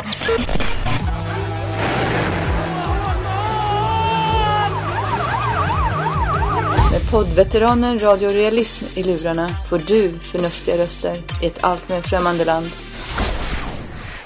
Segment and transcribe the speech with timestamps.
[0.00, 0.06] Med
[7.10, 12.70] poddveteranen Radio Realism i lurarna får du förnuftiga röster i ett allt mer främmande land.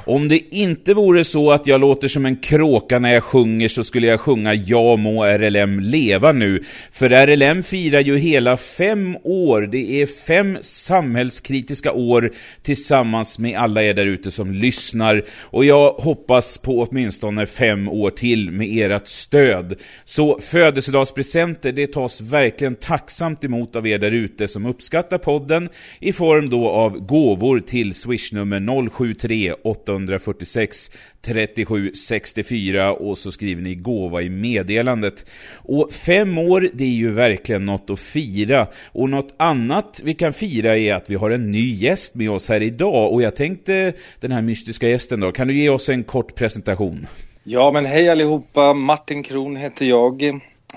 [0.07, 3.85] Om det inte vore så att jag låter som en kråka när jag sjunger så
[3.85, 6.63] skulle jag sjunga Ja må RLM leva nu.
[6.93, 9.69] För RLM firar ju hela fem år.
[9.73, 12.33] Det är fem samhällskritiska år
[12.63, 15.23] tillsammans med alla er där ute som lyssnar.
[15.41, 19.81] Och jag hoppas på åtminstone fem år till med ert stöd.
[20.05, 25.69] Så födelsedagspresenter, det tas verkligen tacksamt emot av er där ute som uppskattar podden
[26.01, 29.55] i form då av gåvor till swishnummer 073
[29.95, 30.91] 146
[31.23, 35.31] 37 64 och så skriver ni gåva i meddelandet.
[35.57, 38.67] Och fem år, det är ju verkligen något att fira.
[38.93, 42.49] Och något annat vi kan fira är att vi har en ny gäst med oss
[42.49, 43.13] här idag.
[43.13, 47.07] Och jag tänkte, den här mystiska gästen då, kan du ge oss en kort presentation?
[47.45, 48.75] Ja, men hej allihopa.
[48.75, 50.23] Martin Kron heter jag.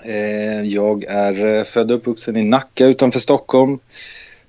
[0.04, 3.80] Eh, jag är eh, född och uppvuxen i Nacka utanför Stockholm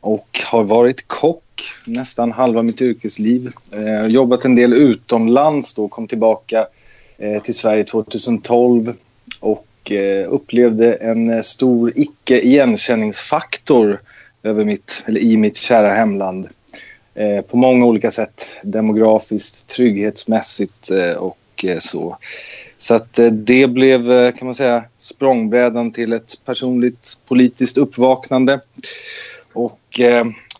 [0.01, 1.42] och har varit kock
[1.87, 3.53] nästan halva mitt yrkesliv.
[3.73, 6.67] Eh, jobbat en del utomlands då, kom tillbaka
[7.19, 8.95] eh, till Sverige 2012
[9.41, 14.01] och eh, upplevde en eh, stor icke igenkänningsfaktor
[14.42, 16.48] över mitt, eller i mitt kära hemland.
[17.14, 22.19] Eh, på många olika sätt, demografiskt, trygghetsmässigt eh, och eh, så.
[22.79, 28.61] Så att eh, det blev, eh, kan man säga, språngbrädan till ett personligt politiskt uppvaknande.
[29.53, 30.01] Och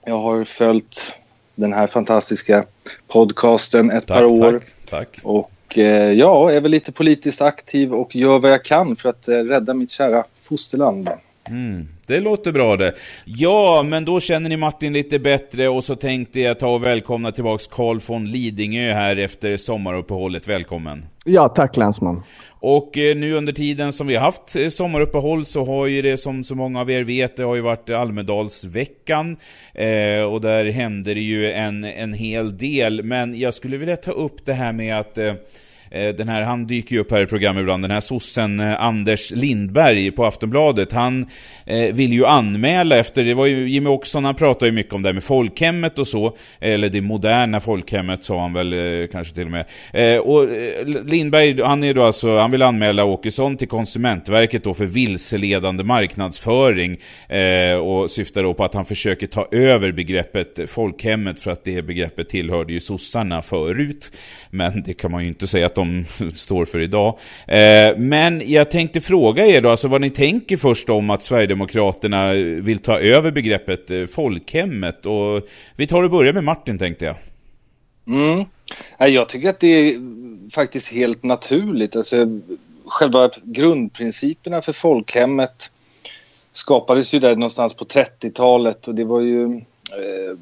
[0.09, 1.21] jag har följt
[1.55, 2.65] den här fantastiska
[3.09, 4.53] podcasten ett tack, par år.
[4.53, 5.21] Tack, tack.
[5.23, 9.29] Och eh, ja, är väl lite politiskt aktiv och gör vad jag kan för att
[9.29, 11.09] eh, rädda mitt kära fosterland.
[11.51, 12.95] Mm, det låter bra det.
[13.25, 17.33] Ja, men då känner ni Martin lite bättre och så tänkte jag ta och välkomna
[17.33, 20.49] tillbaks Carl von Lidingö här efter sommaruppehållet.
[20.49, 21.05] Välkommen!
[21.25, 22.23] Ja, tack länsman.
[22.61, 26.17] Och eh, nu under tiden som vi har haft eh, sommaruppehåll så har ju det
[26.17, 29.37] som så många av er vet, det har ju varit Almedalsveckan.
[29.75, 33.03] Eh, och där händer det ju en, en hel del.
[33.03, 35.35] Men jag skulle vilja ta upp det här med att eh, Eh,
[35.91, 38.83] Eh, den här, han dyker ju upp här i programmet ibland, den här sossen eh,
[38.83, 41.27] Anders Lindberg på Aftonbladet, han
[41.67, 45.03] eh, vill ju anmäla efter, det var ju Jimmy Åkesson, han pratade ju mycket om
[45.03, 49.35] det här med folkhemmet och så, eller det moderna folkhemmet sa han väl eh, kanske
[49.35, 49.65] till och med.
[49.93, 54.75] Eh, och eh, Lindberg, han är då alltså, han vill anmäla Åkesson till Konsumentverket då
[54.75, 56.97] för vilseledande marknadsföring
[57.83, 62.29] och syftar då på att han försöker ta över begreppet folkhemmet för att det begreppet
[62.29, 64.13] tillhörde ju sossarna förut.
[64.51, 67.19] Men det kan man ju inte säga att de står för idag.
[67.47, 72.33] Eh, men jag tänkte fråga er då, alltså vad ni tänker först om att Sverigedemokraterna
[72.63, 75.07] vill ta över begreppet eh, folkhemmet.
[75.07, 77.17] Och vi tar och börjar med Martin tänkte jag.
[78.07, 78.45] Mm.
[78.99, 79.95] Jag tycker att det är
[80.51, 81.97] faktiskt helt naturligt.
[81.97, 82.41] Alltså,
[82.87, 85.71] själva grundprinciperna för folkhemmet
[86.53, 89.45] skapades ju där någonstans på 30-talet och det var ju
[89.93, 90.37] eh,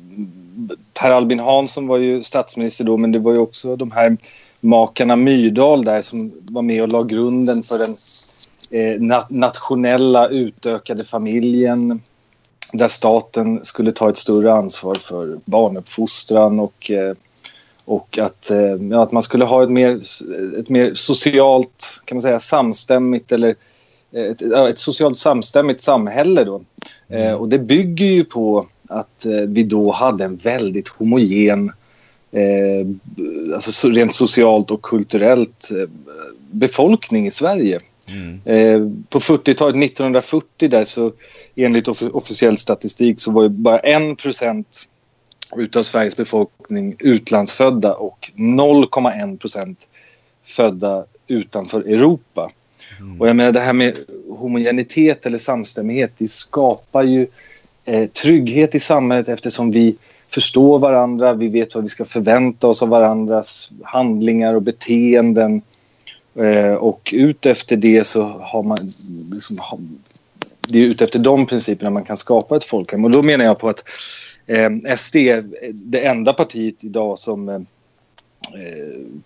[0.94, 4.16] Per Albin Hansson var ju statsminister då men det var ju också de här
[4.66, 7.96] makarna Myrdal där som var med och la grunden för den
[8.70, 12.00] eh, nationella utökade familjen
[12.72, 17.14] där staten skulle ta ett större ansvar för barnuppfostran och, eh,
[17.84, 20.00] och att, eh, ja, att man skulle ha ett mer,
[20.58, 23.54] ett mer socialt, kan man säga, samstämmigt eller
[24.12, 26.62] ett, ett socialt samstämmigt samhälle då.
[27.08, 27.36] Mm.
[27.38, 31.72] och det bygger ju på att vi då hade en väldigt homogen
[32.32, 32.86] eh,
[33.54, 35.88] alltså rent socialt och kulturellt eh,
[36.50, 37.80] befolkning i Sverige.
[38.08, 38.40] Mm.
[38.44, 41.12] Eh, på 40-talet, 1940 där så
[41.56, 44.88] enligt off officiell statistik så var ju bara 1 procent
[45.56, 49.88] utav Sveriges befolkning utlandsfödda och 0,1 procent
[50.44, 52.50] födda utanför Europa.
[53.00, 53.20] Mm.
[53.20, 53.96] Och jag menar det här med
[54.28, 57.26] homogenitet eller samstämmighet det skapar ju
[57.84, 59.96] eh, trygghet i samhället eftersom vi
[60.30, 65.62] förstår varandra, vi vet vad vi ska förvänta oss av varandras handlingar och beteenden.
[66.34, 68.78] Eh, och utefter det så har man...
[69.32, 69.58] Liksom,
[70.68, 73.04] det är utefter de principerna man kan skapa ett folkhem.
[73.04, 73.84] Och då menar jag på att
[74.46, 77.60] eh, SD är det enda partiet idag som eh, eh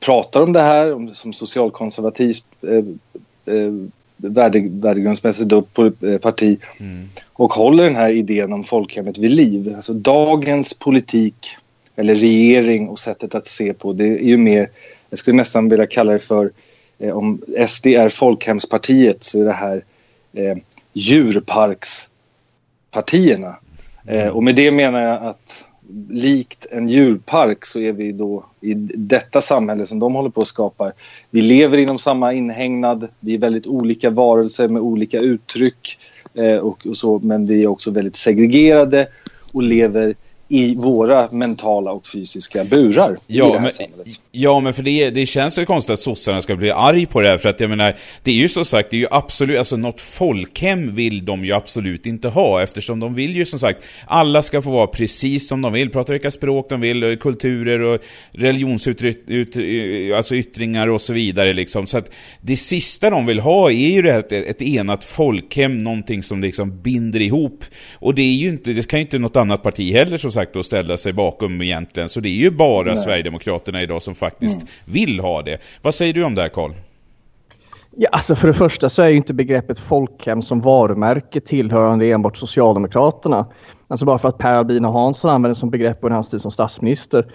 [0.01, 3.73] pratar om det här, som socialkonservativt eh, eh
[4.23, 7.09] värde, värdegrundsmässigt på eh, parti mm.
[7.33, 9.73] och håller den här idén om folkhemmet vid liv.
[9.77, 11.57] Alltså dagens politik
[11.97, 14.71] eller regering och sättet att se på det är ju mer,
[15.11, 16.51] jag skulle nästan vilja kalla det för
[16.99, 19.85] eh, om SD är folkhemspartiet så är det här
[20.33, 20.57] eh,
[20.93, 23.57] djurparkspartierna.
[24.07, 24.27] Mm.
[24.27, 25.67] Eh, och med det menar jag att
[26.09, 30.47] likt en djurpark så är vi då i detta samhälle som de håller på att
[30.47, 30.93] skapa.
[31.31, 35.99] Vi lever inom samma inhägnad, vi är väldigt olika varelser med olika uttryck
[36.35, 39.09] eh, och, och, så, men vi är också väldigt segregerade
[39.55, 40.15] och lever
[40.53, 44.21] i våra mentala och fysiska burar ja, i det här men, samhället.
[44.33, 47.29] Ja, men för det, det känns ju konstigt att sossarna ska bli arg på det
[47.29, 49.77] här, för att jag menar, det är ju så sagt, det är ju absolut, alltså
[49.77, 54.43] något folkhem vill de ju absolut inte ha, eftersom de vill ju som sagt, alla
[54.43, 58.01] ska få vara precis som de vill, prata vilka språk de vill, kulturer och
[58.33, 61.87] religionsyttringar alltså yttringar och så vidare liksom.
[61.87, 62.11] Så att
[62.41, 66.83] det sista de vill ha är ju det här, ett enat folkhem, någonting som liksom
[66.83, 67.65] binder ihop.
[67.95, 70.40] Och det är ju inte, det kan ju inte något annat parti heller som sagt
[70.41, 72.09] sagt att ställa sig bakom egentligen.
[72.09, 72.97] Så det är ju bara Nej.
[72.97, 74.69] Sverigedemokraterna idag som faktiskt mm.
[74.85, 75.59] vill ha det.
[75.83, 76.73] Vad säger du om det här Karl?
[77.97, 82.37] Ja, alltså för det första så är ju inte begreppet folkhem som varumärke tillhörande enbart
[82.37, 83.47] Socialdemokraterna.
[83.89, 87.27] Alltså bara för att Per Albin Hansson använder som begrepp under hans tid som statsminister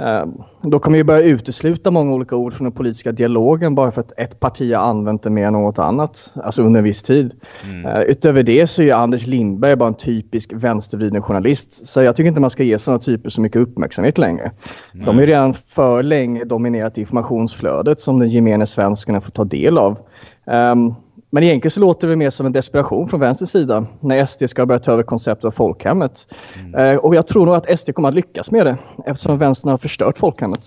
[0.00, 4.00] Ehm, då kommer vi börja utesluta många olika ord från den politiska dialogen bara för
[4.00, 7.34] att ett parti har använt det mer än något annat, alltså under en viss tid.
[7.64, 7.86] Mm.
[7.86, 11.88] Ehm, utöver det så är Anders Lindberg bara en typisk vänstervriden journalist.
[11.88, 14.52] Så jag tycker inte man ska ge sådana typer så mycket uppmärksamhet längre.
[14.94, 15.06] Mm.
[15.06, 19.98] De har redan för länge dominerat informationsflödet som den gemene svensken får ta del av.
[20.44, 20.94] Um,
[21.30, 24.66] men egentligen så låter det mer som en desperation från vänster sida när SD ska
[24.66, 26.26] börja ta över konceptet av folkhemmet.
[26.60, 26.74] Mm.
[26.74, 29.78] Eh, och jag tror nog att SD kommer att lyckas med det eftersom vänstern har
[29.78, 30.60] förstört folkhemmet.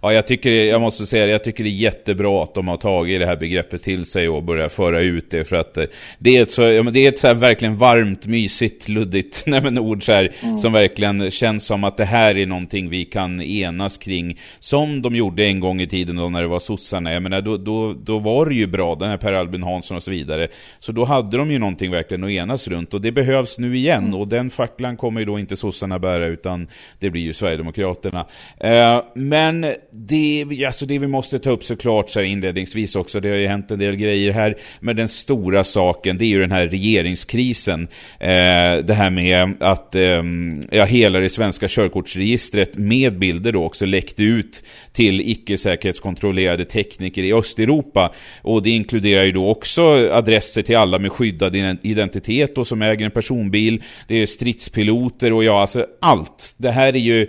[0.00, 2.76] Ja, jag tycker, jag måste säga det, jag tycker det är jättebra att de har
[2.76, 5.84] tagit det här begreppet till sig och börjat föra ut det för att eh,
[6.18, 9.78] det är ett så, det är ett så här verkligen varmt, mysigt, luddigt nej, men
[9.78, 10.58] ord så här, mm.
[10.58, 14.38] som verkligen känns som att det här är någonting vi kan enas kring.
[14.58, 17.12] Som de gjorde en gång i tiden då när det var sossarna.
[17.12, 20.06] Jag menar, då, då, då var det ju bra, den här Per Albin Hansson och
[20.06, 20.48] så vidare.
[20.78, 24.04] Så då hade de ju någonting verkligen att enas runt och det behövs nu igen
[24.04, 24.14] mm.
[24.14, 26.68] och den facklan kommer ju då inte sossarna bära utan
[26.98, 28.26] det blir ju Sverigedemokraterna.
[28.60, 33.28] Eh, men det, alltså det vi måste ta upp såklart så här inledningsvis också, det
[33.28, 36.52] har ju hänt en del grejer här, men den stora saken det är ju den
[36.52, 37.88] här regeringskrisen.
[38.20, 40.22] Eh, det här med att eh,
[40.70, 47.32] ja, hela det svenska körkortsregistret med bilder då också läckte ut till icke-säkerhetskontrollerade tekniker i
[47.32, 48.12] Östeuropa.
[48.42, 53.04] Och det inkluderar ju då också adresser till alla med skyddad identitet och som äger
[53.04, 53.82] en personbil.
[54.08, 56.54] Det är stridspiloter och ja, alltså allt.
[56.56, 57.26] Det här är ju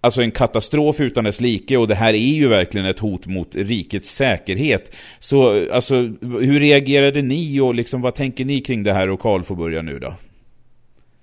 [0.00, 3.56] alltså en katastrof utan dess like och det här är ju verkligen ett hot mot
[3.56, 4.94] rikets säkerhet.
[5.18, 9.42] Så alltså, hur reagerade ni och liksom, vad tänker ni kring det här och Karl
[9.42, 10.14] får börja nu då?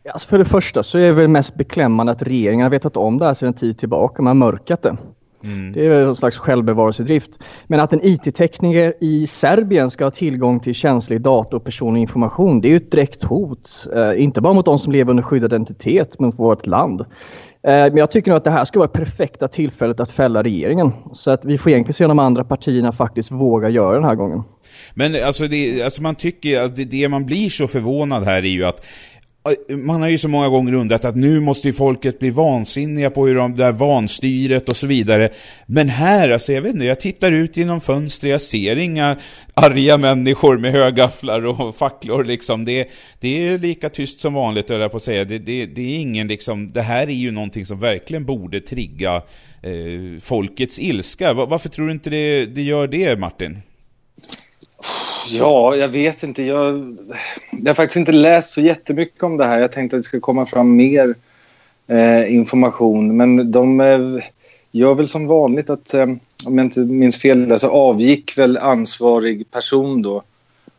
[0.09, 3.17] Alltså för det första så är det väl mest beklämmande att regeringen har vetat om
[3.17, 4.97] det här sedan en tid tillbaka, man har mörkat det.
[5.43, 5.73] Mm.
[5.73, 7.43] Det är en slags självbevarelsedrift.
[7.67, 12.61] Men att en IT-tekniker i Serbien ska ha tillgång till känslig data och personlig information,
[12.61, 13.87] det är ju ett direkt hot.
[13.95, 17.01] Eh, inte bara mot de som lever under skyddad identitet, men mot vårt land.
[17.01, 17.07] Eh,
[17.67, 20.91] men jag tycker nog att det här ska vara perfekta tillfället att fälla regeringen.
[21.13, 24.15] Så att vi får egentligen se om de andra partierna faktiskt vågar göra den här
[24.15, 24.43] gången.
[24.93, 28.47] Men alltså, det, alltså man tycker att det, det man blir så förvånad här är
[28.47, 28.85] ju att
[29.69, 33.27] man har ju så många gånger undrat att nu måste ju folket bli vansinniga på
[33.27, 35.29] hur de där vanstyret och så vidare.
[35.65, 39.17] Men här, alltså jag vet inte, jag tittar ut genom fönstret, jag ser inga
[39.53, 42.65] arga människor med högafflar och facklor liksom.
[42.65, 42.87] Det,
[43.19, 45.25] det är lika tyst som vanligt, höll jag på att säga.
[45.25, 49.15] Det, det, det, är ingen liksom, det här är ju någonting som verkligen borde trigga
[49.61, 51.33] eh, folkets ilska.
[51.33, 53.57] Varför tror du inte det, det gör det, Martin?
[55.27, 56.43] Ja, jag vet inte.
[56.43, 56.97] Jag,
[57.51, 59.59] jag har faktiskt inte läst så jättemycket om det här.
[59.59, 61.15] Jag tänkte att det ska komma fram mer
[61.87, 63.17] eh, information.
[63.17, 64.23] Men de eh,
[64.71, 66.05] gör väl som vanligt att, eh,
[66.45, 70.23] om jag inte minns fel, så alltså avgick väl ansvarig person då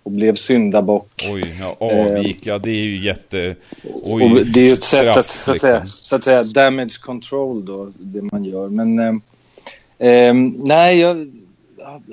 [0.02, 1.28] och blev syndabock.
[1.32, 2.46] Oj, ja, avgick.
[2.46, 3.56] ja, det är ju jätte...
[4.04, 5.86] Oj, det är ju ett sätt att, så att, säga, liksom.
[5.86, 8.68] så att säga, damage control då, det man gör.
[8.68, 11.32] Men eh, eh, nej, jag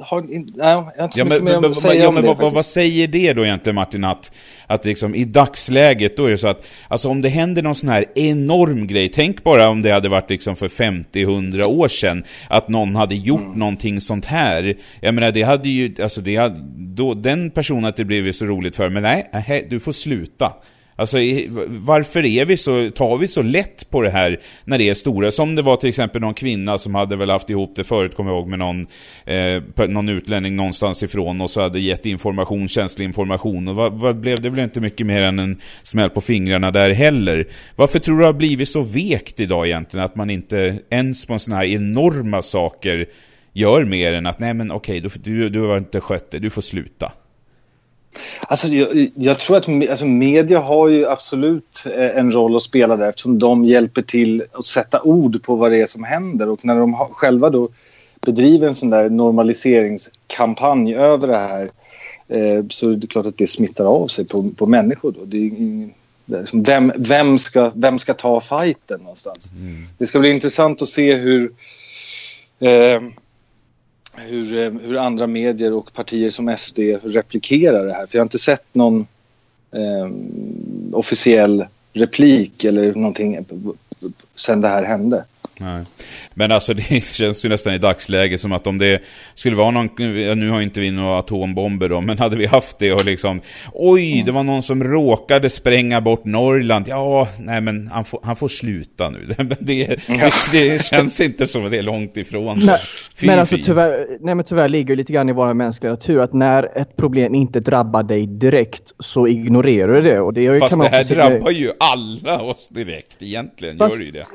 [0.01, 2.13] har, in, nej, jag har inte så ja, mycket men, mer att säga ja, om
[2.13, 4.03] men, det, vad, vad, säger det då egentligen Martin?
[4.03, 4.31] Att,
[4.67, 7.89] att liksom, i dagsläget då är det så att alltså, om det händer någon sån
[7.89, 12.69] här enorm grej, tänk bara om det hade varit liksom för 50-100 år sedan, att
[12.69, 13.57] någon hade gjort mm.
[13.57, 14.77] någonting sånt här.
[15.01, 18.33] Jag menar, det hade ju, alltså det hade, då, den personen att det blev ju
[18.33, 20.53] så roligt för, men nej, du får sluta.
[20.95, 21.17] Alltså
[21.67, 25.31] varför är vi så, tar vi så lätt på det här när det är stora?
[25.31, 28.31] Som det var till exempel någon kvinna som hade väl haft ihop det förut, kommer
[28.31, 28.87] jag ihåg, med någon,
[29.25, 33.67] eh, någon utlänning någonstans ifrån och så hade gett information, känslig information.
[33.67, 36.89] Och vad, vad blev det väl inte mycket mer än en smäll på fingrarna där
[36.89, 37.47] heller.
[37.75, 40.05] Varför tror du det har blivit så vekt idag egentligen?
[40.05, 43.05] Att man inte ens på sådana här enorma saker
[43.53, 46.49] gör mer än att nej men okej, du, du, du har inte skött det, du
[46.49, 47.11] får sluta.
[48.47, 52.95] Alltså, jag, jag, tror att alltså, media har ju absolut eh, en roll att spela
[52.95, 56.65] där eftersom de hjälper till att sätta ord på vad det är som händer och
[56.65, 57.69] när de själva då
[58.25, 61.69] bedriver en sån där normaliseringskampanj över det här
[62.27, 65.11] eh, så är det klart att det smittar av sig på, på människor.
[65.11, 65.25] Då.
[65.25, 65.49] Det
[66.25, 69.49] det är som, vem, vem, ska, vem ska ta fighten någonstans?
[69.61, 69.87] Mm.
[69.97, 71.51] Det ska bli intressant att se hur
[72.59, 73.01] eh,
[74.13, 78.05] hur, eh, hur andra medier och partier som SD replikerar det här.
[78.07, 79.07] För jag har inte sett någon
[79.71, 80.11] eh,
[80.91, 83.45] officiell replik eller någonting
[84.35, 85.25] sen det här hände.
[85.61, 85.83] Nej.
[86.33, 89.01] Men alltså det känns ju nästan i dagsläget som att om det
[89.35, 89.89] skulle vara någon,
[90.39, 93.41] nu har inte vi några atombomber då, men hade vi haft det och liksom,
[93.73, 94.25] oj, mm.
[94.25, 98.47] det var någon som råkade spränga bort Norrland, ja, nej men han får, han får
[98.47, 99.25] sluta nu.
[99.37, 99.97] det, det,
[100.51, 102.59] det, känns inte som att det är långt ifrån.
[102.65, 102.79] Nej,
[103.21, 106.77] men alltså tyvärr, nej men tyvärr ligger lite grann i vår mänskliga natur att när
[106.77, 110.19] ett problem inte drabbar dig direkt så ignorerar du det.
[110.19, 114.11] Och det Fast det här drabbar ju alla oss direkt egentligen, Fast, gör det ju
[114.11, 114.25] det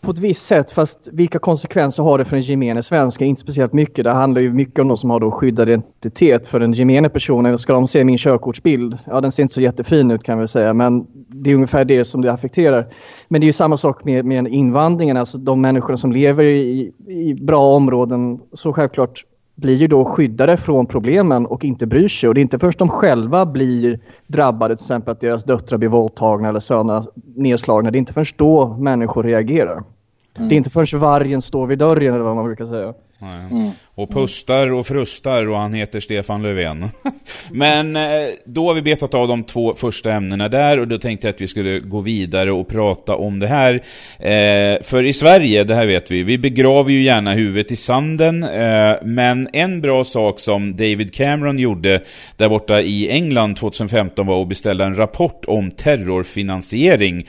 [0.00, 3.26] på ett visst sätt, fast vilka konsekvenser har det för den gemene svensken?
[3.26, 4.04] Inte speciellt mycket.
[4.04, 6.48] Det handlar ju mycket om de som har då skyddad identitet.
[6.48, 8.98] För den gemene personen, ska de se min körkortsbild?
[9.04, 12.04] Ja, den ser inte så jättefin ut kan vi säga, men det är ungefär det
[12.04, 12.86] som det affekterar.
[13.28, 16.92] Men det är ju samma sak med, med invandringen, alltså de människorna som lever i,
[17.06, 18.40] i bra områden.
[18.52, 19.24] Så självklart
[19.60, 22.28] blir ju då skyddade från problemen och inte bryr sig.
[22.28, 25.88] Och det är inte först de själva blir drabbade, till exempel att deras döttrar blir
[25.88, 27.04] våldtagna eller söner
[27.36, 27.90] nedslagna.
[27.90, 29.82] Det är inte först då människor reagerar.
[30.36, 30.48] Mm.
[30.48, 32.94] Det är inte först vargen står vid dörren eller vad man brukar säga.
[33.20, 33.70] Mm.
[34.00, 36.88] Och pustar och frustar och han heter Stefan Löfven.
[37.50, 38.02] Men eh,
[38.44, 41.40] då har vi betat av de två första ämnena där och då tänkte jag att
[41.40, 43.74] vi skulle gå vidare och prata om det här.
[44.18, 48.42] Eh, för i Sverige, det här vet vi, vi begraver ju gärna huvudet i sanden.
[48.42, 52.02] Eh, men en bra sak som David Cameron gjorde
[52.36, 57.26] där borta i England 2015 var att beställa en rapport om terrorfinansiering.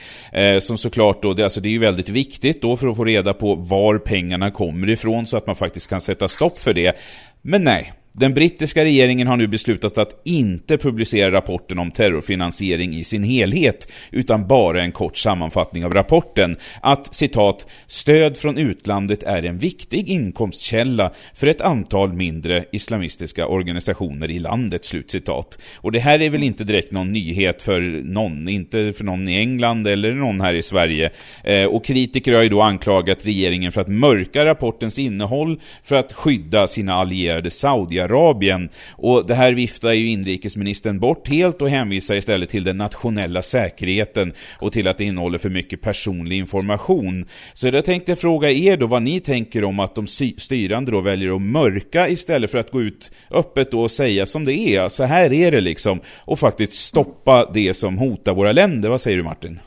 [0.60, 3.54] Som såklart då, alltså det är ju väldigt viktigt då för att få reda på
[3.54, 6.96] var pengarna kommer ifrån så att man faktiskt kan sätta stopp för det.
[7.42, 13.04] Men nej, den brittiska regeringen har nu beslutat att inte publicera rapporten om terrorfinansiering i
[13.04, 16.56] sin helhet, utan bara en kort sammanfattning av rapporten.
[16.80, 24.30] Att, citat, stöd från utlandet är en viktig inkomstkälla för ett antal mindre islamistiska organisationer
[24.30, 25.58] i landet, slutcitat.
[25.76, 29.36] Och det här är väl inte direkt någon nyhet för någon, inte för någon i
[29.36, 31.10] England eller någon här i Sverige.
[31.44, 36.12] Eh, och kritiker har ju då anklagat regeringen för att mörka rapportens innehåll för att
[36.12, 38.68] skydda sina allierade Saudi Saudiarabien.
[38.90, 44.32] Och det här viftar ju inrikesministern bort helt och hänvisar istället till den nationella säkerheten
[44.60, 47.26] och till att det innehåller för mycket personlig information.
[47.54, 50.06] Så jag tänkte fråga er då vad ni tänker om att de
[50.38, 54.44] styrande då väljer att mörka istället för att gå ut öppet då och säga som
[54.44, 54.88] det är.
[54.88, 56.00] Så här är det liksom.
[56.24, 58.88] Och faktiskt stoppa det som hotar våra länder.
[58.88, 59.58] Vad säger du Martin?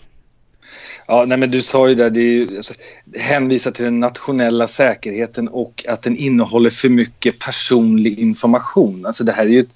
[1.08, 2.74] Ja, nej men du sa ju där, det är, alltså,
[3.16, 9.06] hänvisar till den nationella säkerheten och att den innehåller för mycket personlig information.
[9.06, 9.74] Alltså det här är ju ett,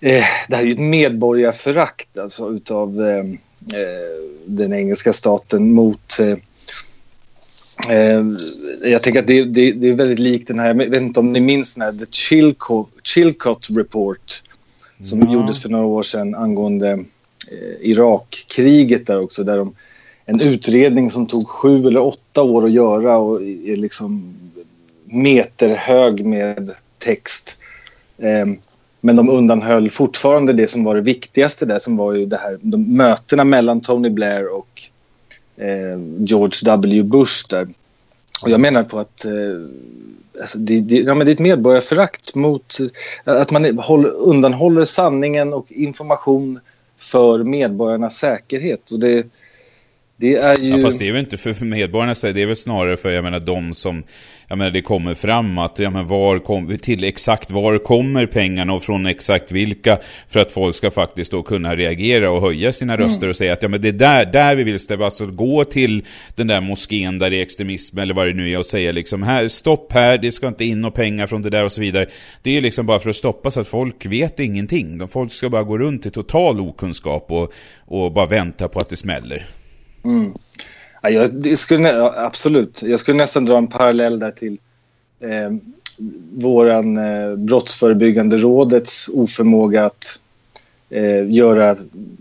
[0.00, 3.24] eh, det här är ett medborgarförakt alltså, utav eh,
[3.80, 6.38] eh, den engelska staten mot eh,
[7.96, 8.24] eh,
[8.82, 11.32] jag tänker att det, det, det, är väldigt likt den här, jag vet inte om
[11.32, 14.42] ni minns den här The Chilcot, Chilcot Report
[15.02, 15.32] som mm.
[15.32, 16.90] gjordes för några år sedan angående
[17.50, 19.74] eh, Irakkriget där också där de
[20.26, 24.34] en utredning som tog sju eller åtta år att göra och är liksom
[25.04, 27.56] meterhög med text.
[28.18, 28.58] Ehm,
[29.00, 32.58] men de undanhöll fortfarande det som var det viktigaste där som var ju det här,
[32.60, 34.82] de mötena mellan Tony Blair och
[35.56, 37.02] ehm, George W.
[37.02, 37.68] Bush där.
[38.42, 39.32] Och jag menar på att eh,
[40.40, 42.78] alltså det, det, ja, men det är ett medborgarförakt mot
[43.24, 46.60] att man håll, undanhåller sanningen och information
[46.98, 48.90] för medborgarnas säkerhet.
[48.90, 49.26] Och det,
[50.18, 50.68] det är ju...
[50.68, 53.40] Ja, fast det är väl inte för medborgarna det är väl snarare för jag menar,
[53.40, 54.02] de som,
[54.48, 58.72] jag menar, det kommer fram att, ja men var kom, till exakt var kommer pengarna
[58.72, 62.94] och från exakt vilka, för att folk ska faktiskt då kunna reagera och höja sina
[62.94, 63.06] mm.
[63.06, 65.64] röster och säga att ja men det är där, där vi vill ställa, alltså gå
[65.64, 66.04] till
[66.34, 69.22] den där moskén där det är extremism eller vad det nu är och säga liksom,
[69.22, 72.06] här, stopp här, det ska inte in några pengar från det där och så vidare.
[72.42, 75.08] Det är liksom bara för att stoppa så att folk vet ingenting.
[75.08, 77.52] Folk ska bara gå runt i total okunskap och,
[77.84, 79.46] och bara vänta på att det smäller.
[80.06, 80.32] Mm.
[81.02, 82.82] Ja, jag, skulle, absolut.
[82.82, 84.58] Jag skulle nästan dra en parallell där till
[85.20, 85.50] eh,
[86.32, 90.20] våran eh, brottsförebyggande rådets oförmåga att
[90.90, 91.76] eh, göra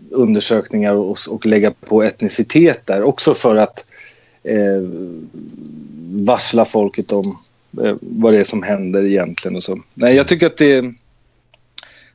[0.09, 3.07] undersökningar och, och lägga på etnicitet där.
[3.07, 3.91] Också för att
[4.43, 4.83] eh,
[6.11, 7.37] varsla folket om
[7.83, 9.79] eh, vad det är som händer egentligen och så.
[9.93, 10.93] Nej, jag tycker att det,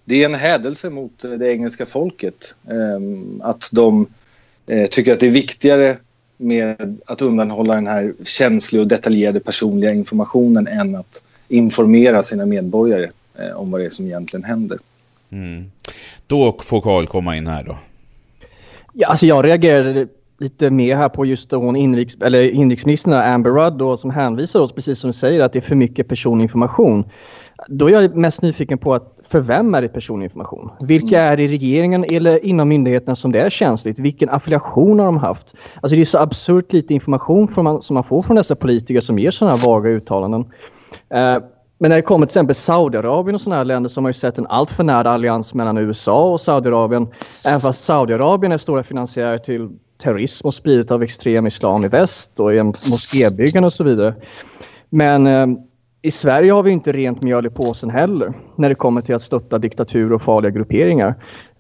[0.05, 2.55] det är en hädelse mot det engelska folket.
[2.69, 3.01] eh,
[3.41, 4.07] att de
[4.71, 5.97] eh, tycker att det är viktigare
[6.37, 13.11] med att undanhålla den här känsliga och detaljerade personliga informationen än att informera sina medborgare
[13.39, 14.79] eh, om vad det är som egentligen händer.
[15.31, 15.71] Mm.
[16.27, 17.79] Då får Karl komma in här då.
[18.93, 20.09] Ja, alltså jag reagerade
[20.39, 24.73] lite mer här på just hon inriks, eller inrikesministern Amber Rudd då, som hänvisar oss,
[24.73, 27.05] precis som du säger, att det är för mycket personlig information.
[27.69, 30.71] Då är jag mest nyfiken på att för vem är det personlig information?
[30.81, 33.99] Vilka är det i regeringen eller inom myndigheterna som det är känsligt?
[33.99, 35.55] Vilken affiliation har de haft?
[35.81, 39.19] Alltså det är så absurt lite information man, som man får från dessa politiker som
[39.19, 40.41] ger sådana här vaga uttalanden.
[40.41, 41.45] Uh,
[41.79, 44.39] men när det kommer till exempel Saudiarabien och sådana här länder som har ju sett
[44.39, 47.09] en alltför nära allians mellan USA och Saudiarabien.
[47.47, 49.69] Även fast Saudiarabien är stora finansiärer till
[50.03, 54.15] terrorism och spridet av extrem islam i väst och moskébyggande och så vidare.
[54.91, 55.47] Men eh,
[56.03, 59.23] i Sverige har vi inte rent mjöl i påsen heller när det kommer till att
[59.23, 61.15] stötta diktatur och farliga grupperingar.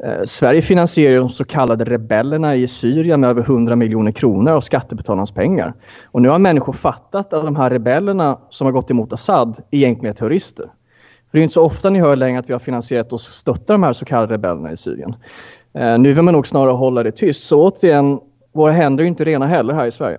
[0.04, 4.61] Eh, Sverige finansierar de så kallade rebellerna i Syrien med över 100 miljoner kronor av
[4.61, 5.75] skattebetalarnas pengar.
[6.04, 10.12] Och nu har människor fattat att de här rebellerna som har gått emot Assad egentligen
[10.12, 10.64] är terrorister.
[11.30, 13.66] För det är inte så ofta ni hör längre att vi har finansierat och stöttat
[13.66, 15.14] de här så kallade rebellerna i Syrien.
[15.75, 17.47] Eh, nu vill man nog snarare hålla det tyst.
[17.47, 18.20] Så återigen,
[18.52, 20.18] våra händer är inte rena heller här i Sverige.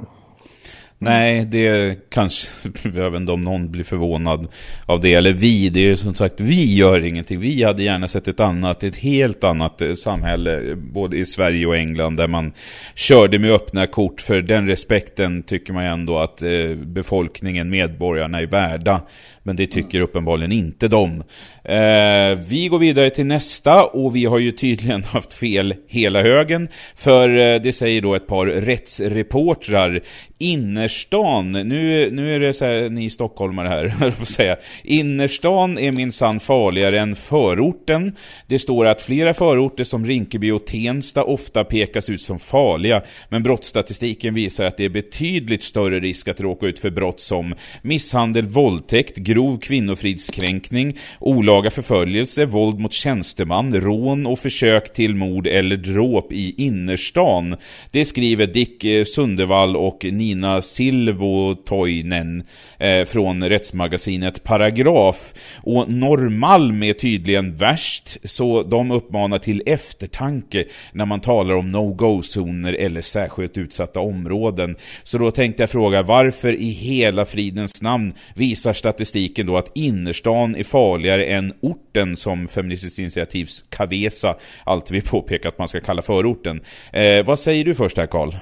[1.03, 4.47] Nej, det kanske, jag vet inte om någon blir förvånad
[4.85, 5.13] av det.
[5.13, 7.39] Eller vi, det är ju som sagt, vi gör ingenting.
[7.39, 11.77] Vi hade gärna sett ett annat, ett helt annat eh, samhälle, både i Sverige och
[11.77, 12.53] England, där man
[12.95, 14.21] körde med öppna kort.
[14.21, 19.01] För den respekten tycker man ändå att eh, befolkningen, medborgarna är värda.
[19.43, 21.23] Men det tycker uppenbarligen inte de.
[21.63, 26.67] Eh, vi går vidare till nästa och vi har ju tydligen haft fel hela högen.
[26.95, 30.01] För eh, det säger då ett par rättsreportrar.
[30.37, 34.57] Innerstan, nu, nu är det så här, ni stockholmare här, på säga.
[34.83, 38.15] Innerstan är minsann farligare än förorten.
[38.47, 43.01] Det står att flera förorter som Rinkeby och Tensta ofta pekas ut som farliga.
[43.29, 47.55] Men brottsstatistiken visar att det är betydligt större risk att råka ut för brott som
[47.81, 55.75] misshandel, våldtäkt, grov kvinnofridskränkning, olaga förföljelse, våld mot tjänsteman, rån och försök till mord eller
[55.75, 57.55] dråp i innerstan.
[57.91, 62.43] Det skriver Dick Sundervall Sundevall och Nina Silvotoinen
[62.79, 65.33] eh, från rättsmagasinet Paragraf.
[65.63, 72.73] Och Norrmalm är tydligen värst, så de uppmanar till eftertanke när man talar om no-go-zoner
[72.73, 74.75] eller särskilt utsatta områden.
[75.03, 79.71] Så då tänkte jag fråga, varför i hela fridens namn visar statistik kritiken då att
[79.73, 85.79] innerstan är farligare än orten som Feministiskt initiativs Kavesa alltid vill påpeka att man ska
[85.79, 86.61] kalla förorten.
[86.93, 88.33] Eh, vad säger du först här Karl?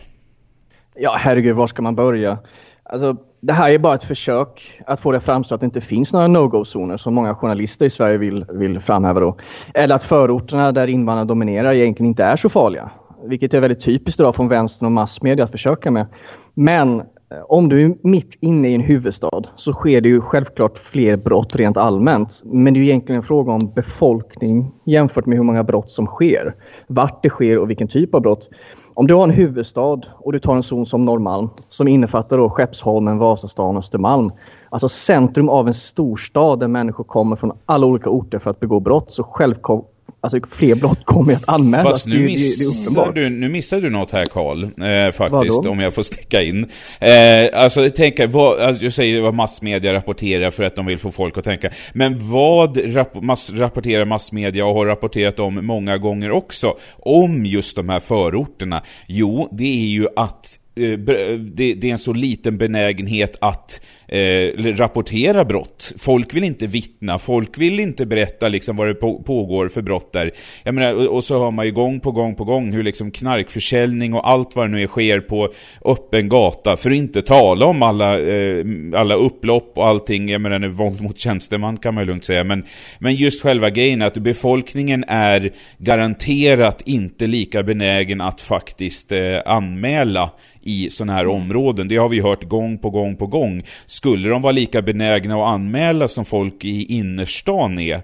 [0.95, 2.37] Ja herregud, var ska man börja?
[2.83, 6.13] Alltså, det här är bara ett försök att få det framstå att det inte finns
[6.13, 9.37] några no-go-zoner som många journalister i Sverige vill, vill framhäva då.
[9.73, 12.91] Eller att förorterna där invandrare dominerar egentligen inte är så farliga.
[13.25, 16.07] Vilket är väldigt typiskt idag från vänstern och massmedia att försöka med.
[16.53, 20.77] Men Eh, om du är mitt inne i en huvudstad så sker det ju självklart
[20.77, 22.41] fler brott rent allmänt.
[22.45, 26.05] Men det är ju egentligen en fråga om befolkning jämfört med hur många brott som
[26.05, 26.55] sker.
[26.87, 28.49] Vart det sker och vilken typ av brott.
[28.93, 32.49] Om du har en huvudstad och du tar en zon som Norrmalm som innefattar då
[32.49, 34.29] Skeppsholmen, Vasastan och Östermalm.
[34.69, 38.79] Alltså centrum av en storstad där människor kommer från alla olika orter för att begå
[38.79, 39.11] brott.
[39.11, 39.85] Så självklart
[40.21, 41.91] Alltså fler brott kommer att anmälas.
[41.91, 45.93] Fast nu, det, det du, nu missar du något här Karl, eh, faktiskt, om jag
[45.93, 46.67] får sticka in.
[46.99, 51.11] Eh, alltså tänk, vad, alltså, jag säger vad massmedia rapporterar för att de vill få
[51.11, 51.69] folk att tänka.
[51.93, 57.75] Men vad rap mass, rapporterar massmedia och har rapporterat om många gånger också, om just
[57.75, 58.83] de här förorterna?
[59.07, 60.99] Jo, det är ju att Eh,
[61.39, 65.93] det, det är en så liten benägenhet att eh, rapportera brott.
[65.97, 70.13] Folk vill inte vittna, folk vill inte berätta liksom vad det på, pågår för brott
[70.13, 70.31] där.
[70.63, 73.11] Jag menar, och, och, så har man ju gång på gång på gång hur liksom
[73.11, 75.53] knarkförsäljning och allt vad det nu är sker på
[75.85, 76.77] öppen gata.
[76.77, 78.65] För att inte tala om alla, eh,
[78.95, 80.29] alla upplopp och allting.
[80.29, 82.43] Jag menar, nu, våld mot tjänsteman kan man ju lugnt säga.
[82.43, 82.63] Men,
[82.99, 90.31] men just själva grejen att befolkningen är garanterat inte lika benägen att faktiskt eh, anmäla
[90.61, 91.87] i sådana här områden.
[91.87, 93.63] Det har vi hört gång på gång på gång.
[93.85, 98.01] Skulle de vara lika benägna att anmäla som folk i innerstan är,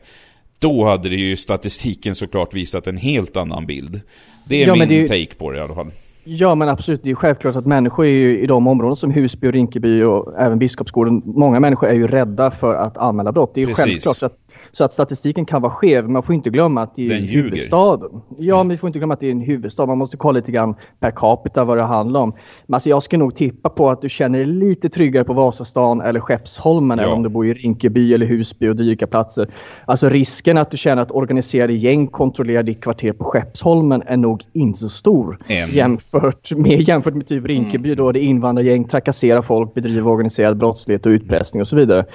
[0.59, 4.01] då hade det ju statistiken såklart visat en helt annan bild.
[4.47, 5.91] Det är ja, min det take på det i alla fall.
[6.27, 9.53] Ja men absolut, det är självklart att människor ju i de områden som Husby och
[9.53, 13.51] Rinkeby och även Biskopsgården, många människor är ju rädda för att anmäla brott.
[13.53, 13.83] Det är Precis.
[13.85, 14.44] självklart att
[14.75, 18.09] Så att statistiken kan vara skev, man får inte glömma att det är huvudstaden.
[18.37, 19.85] Ja, men vi får inte glömma att det är en huvudstad.
[19.85, 22.33] Man måste kolla lite grann per capita vad det handlar om.
[22.67, 26.01] Men alltså jag skulle nog tippa på att du känner dig lite tryggare på Vasastan
[26.01, 27.05] eller Skeppsholmen Ja.
[27.05, 29.47] än om du bor i Rinkeby eller Husby och dylika platser.
[29.85, 34.43] Alltså risken att du känner att organiserade gäng kontrollerar ditt kvarter på Skeppsholmen är nog
[34.53, 35.39] inte så stor.
[35.71, 41.09] Jämfört med, jämfört med typ Rinkeby då det invandrargäng trakasserar folk, bedriver organiserad brottslighet och
[41.09, 42.05] utpressning och så vidare.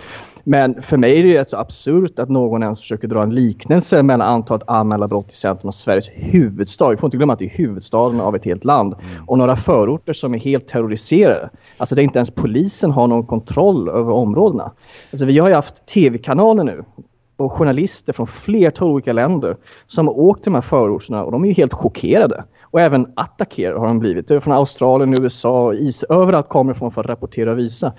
[0.44, 4.02] Men för mig är det rätt så absurt att någon ens försöker dra en liknelse
[4.02, 6.90] mellan antalet anmälda brott i centrum av Sveriges huvudstad.
[6.90, 8.94] Vi får inte glömma att det är huvudstaden av ett helt land.
[9.26, 11.50] Och några förorter som är helt terroriserade.
[11.76, 14.70] Alltså det är inte ens polisen har någon kontroll över områdena.
[15.12, 16.84] Alltså vi har ju haft tv-kanaler nu
[17.36, 21.44] och journalister från flertal olika länder som har åkt till de här förorterna och de
[21.44, 22.44] är ju helt chockerade.
[22.62, 24.28] Och även attackerade har de blivit.
[24.28, 27.92] Det är från Australien, USA, is, överallt kommer från för att rapportera och visa.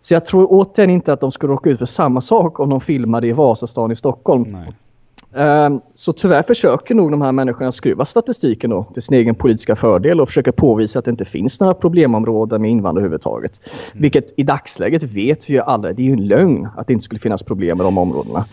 [0.00, 2.80] Så jag tror återigen inte att de skulle råka ut för samma sak om de
[2.80, 4.42] filmade i Vasastan i Stockholm.
[4.48, 4.72] Nej.
[5.38, 9.76] Ehm, Så tyvärr försöker nog de här människorna skruva statistiken då till sin egen politiska
[9.76, 13.52] fördel och försöka påvisa att det inte finns några problemområden med invandrare överhuvudtaget.
[13.92, 17.04] Vilket i dagsläget vet vi ju alla, det är ju en lögn att det inte
[17.04, 18.44] skulle finnas problem med de områdena.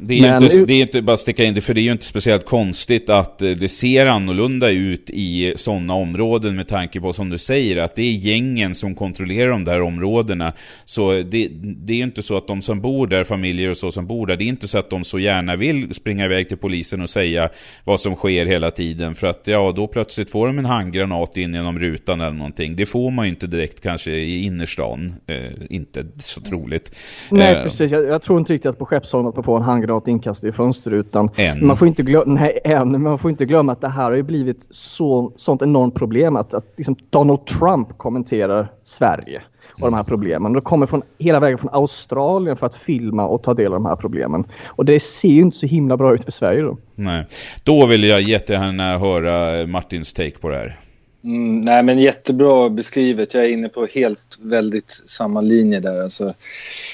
[0.00, 1.92] Det är, Men- inte, det är inte bara sticka in det, för det är ju
[1.92, 7.12] inte speciellt konstigt att eh, det ser annorlunda ut i sådana områden med tanke på,
[7.12, 10.52] som du säger, att det är gängen som kontrollerar de där områdena.
[10.84, 11.48] Så det,
[11.86, 14.26] det är ju inte så att de som bor där, familjer och så som bor
[14.26, 17.10] där, det är inte så att de så gärna vill springa iväg till polisen och
[17.10, 17.48] säga
[17.84, 19.14] vad som sker hela tiden.
[19.14, 22.76] För att ja, då plötsligt får de en handgranat in genom rutan eller någonting.
[22.76, 25.14] Det får man ju inte direkt kanske i innerstan.
[25.26, 25.36] Eh,
[25.70, 26.96] inte så troligt.
[27.30, 29.62] Nej Eh, precis, jag, jag tror inte riktigt att på Skeppsholmen att man får en
[29.62, 31.30] handgranat inkastad i fönsterrutan.
[31.36, 31.66] Än.
[31.66, 34.16] Man får inte glömma, nej, än, men man får inte glömma att det här har
[34.16, 39.42] ju blivit så, sånt enormt problem att, att liksom Donald Trump kommenterar Sverige
[39.80, 40.46] och de här problemen.
[40.56, 43.72] Och det kommer från, hela vägen från Australien för att filma och ta del av
[43.72, 44.44] de här problemen.
[44.66, 46.76] Och det ser ju inte så himla bra ut för Sverige då.
[46.94, 47.26] Nej.
[47.62, 50.80] Då vill jag jättegärna höra Martins take på det här.
[51.24, 53.34] Mm, nej, men jättebra beskrivet.
[53.34, 56.02] Jag är inne på helt väldigt samma linje där.
[56.02, 56.34] Alltså,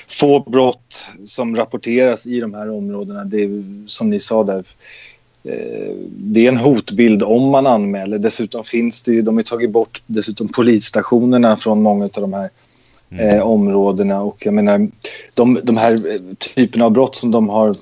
[0.09, 3.25] få brott som rapporteras i de här områdena.
[3.25, 4.65] Det är som ni sa där.
[5.45, 8.19] eh, Det är en hotbild om man anmäler.
[8.19, 12.51] Dessutom finns det ju, de har tagit bort dessutom polisstationerna från många av de här
[13.11, 13.29] Mm.
[13.29, 14.23] eh, områdena.
[14.23, 14.89] Och jag menar,
[15.35, 16.21] de, de här eh,
[16.55, 17.75] typerna av brott som de har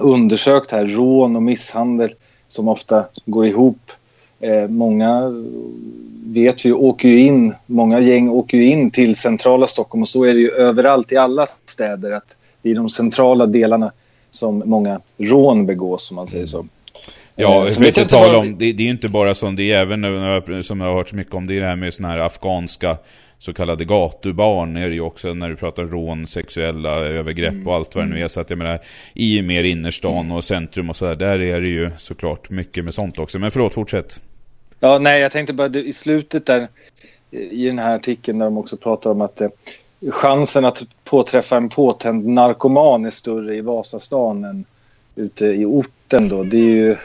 [0.00, 2.14] undersökt här, rån och misshandel
[2.48, 3.92] som ofta går ihop.
[4.40, 5.32] Eh, många
[6.24, 10.24] vet vi åker ju in, många gäng åker ju in till centrala Stockholm och så
[10.24, 13.92] är det ju överallt i alla städer att det är i de centrala delarna
[14.30, 16.66] som många rån begås om man säger så.
[17.40, 19.80] Ja, Eh, för inte vad- om, det, det är ju inte bara sånt, det är
[19.80, 22.18] även, som jag har hört så mycket om, det är det här med såna här
[22.18, 22.96] afghanska
[23.38, 27.66] så kallade gatubarn är det ju också när du pratar rån, sexuella övergrepp Mm.
[27.68, 28.28] och allt vad det nu är.
[28.28, 28.78] Så att jag menar,
[29.14, 33.18] i mer innerstan och centrum och sådär, där är det ju såklart mycket med sånt
[33.18, 33.38] också.
[33.38, 34.20] Men förlåt, fortsätt.
[34.80, 36.68] Ja, nej, jag tänkte bara i slutet där
[37.30, 39.48] i den här artikeln där de också pratar om att eh,
[40.10, 44.64] chansen att påträffa en påtänd narkoman är större i Vasastan än
[45.16, 45.92] ute i orten
[46.28, 46.42] då.
[46.42, 46.96] Det är ju...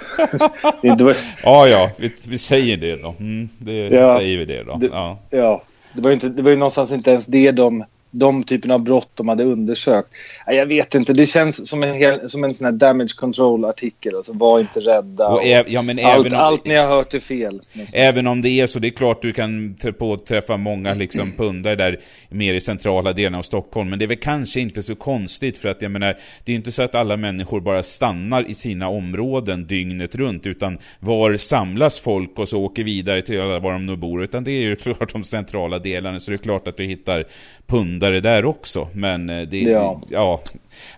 [0.81, 3.15] det, det var, Ja, ja, vi, vi säger det då.
[3.19, 4.17] Mm, det Ja.
[4.17, 4.77] säger vi det då.
[4.77, 5.19] Det- Ja.
[5.29, 5.63] ja,
[5.93, 7.83] det var, ju inte, det var ju någonstans inte ens det de,
[8.19, 10.09] de typen av brott de hade undersökt.
[10.47, 14.15] Jag vet inte, det känns som en, hel, som en sån här damage control-artikel.
[14.15, 15.27] Alltså, var inte rädda.
[15.27, 17.61] Och ä- ja, allt, om- allt ni har hört är fel.
[17.93, 21.75] Även om det är så, det är klart du kan trä- påträffa många liksom pundare
[21.75, 21.99] där
[22.29, 25.69] mer i centrala delen av Stockholm, men det är väl kanske inte så konstigt för
[25.69, 29.67] att jag menar, det är inte så att alla människor bara stannar i sina områden
[29.67, 34.23] dygnet runt, utan var samlas folk och så åker vidare till var de nu bor,
[34.23, 37.25] utan det är ju klart de centrala delarna, så det är klart att du hittar
[37.67, 40.01] pundare där också, men eh, det, Ja.
[40.09, 40.41] det ja.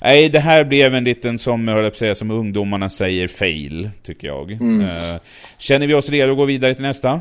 [0.01, 4.51] Nej, det här blev en liten, som jag säga, som ungdomarna säger, fail, tycker jag.
[4.51, 5.15] Eh,
[5.57, 7.19] känner vi oss redo att gå vidare till nästa?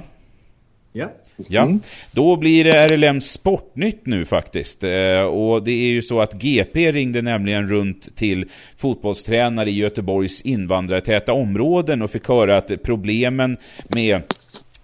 [0.93, 1.13] Ja.
[1.49, 1.73] Ja,
[2.13, 4.85] då blir det RLM Sportnytt nu faktiskt.
[4.85, 8.45] Eh, och det är ju så att GP ringde nämligen runt till
[8.77, 13.57] fotbollstränare i Göteborgs invandrartäta områden och fick höra att problemen
[13.95, 14.23] med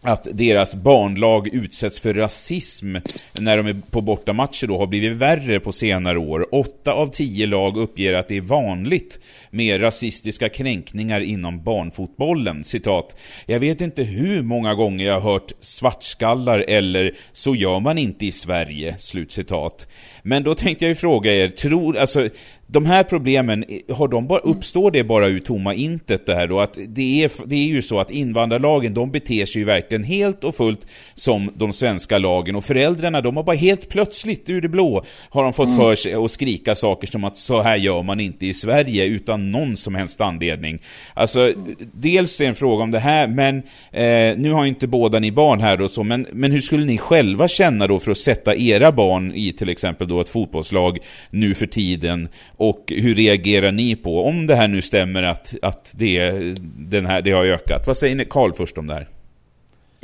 [0.05, 2.97] att deras barnlag utsätts för rasism
[3.39, 6.55] när de är på bortamatcher då har blivit värre på senare år.
[6.55, 12.65] Åtta av tio lag uppger att det är vanligt med rasistiska kränkningar inom barnfotbollen.
[12.65, 13.17] Citat.
[13.47, 18.27] Jag vet inte hur många gånger jag har hört svartskallar eller så gör man inte
[18.27, 18.97] i Sverige.
[18.99, 19.87] Slut citat.
[20.23, 22.29] Men då tänkte jag ju fråga er, tror, alltså
[22.73, 26.61] de här problemen, har de bara, uppstår det bara ur tomma intet det här då?
[26.61, 30.45] Att det, är, det är ju så att invandrarlagen, de beter sig ju verkligen helt
[30.45, 34.69] och fullt som de svenska lagen och föräldrarna, de har bara helt plötsligt ur det
[34.69, 35.79] blå har de fått mm.
[35.79, 39.51] för sig att skrika saker som att så här gör man inte i Sverige utan
[39.51, 40.79] någon som helst anledning.
[41.15, 41.53] Alltså,
[41.93, 43.57] dels är en fråga om det här, men
[43.91, 46.99] eh, nu har inte båda ni barn här då så, men, men hur skulle ni
[46.99, 50.99] själva känna då för att sätta era barn i till exempel då ett fotbollslag
[51.31, 52.29] nu för tiden
[52.63, 56.31] och hur reagerar ni på, om det här nu stämmer att, att det,
[56.77, 57.87] den här, det har ökat?
[57.87, 59.09] Vad säger ni, Karl först om det här?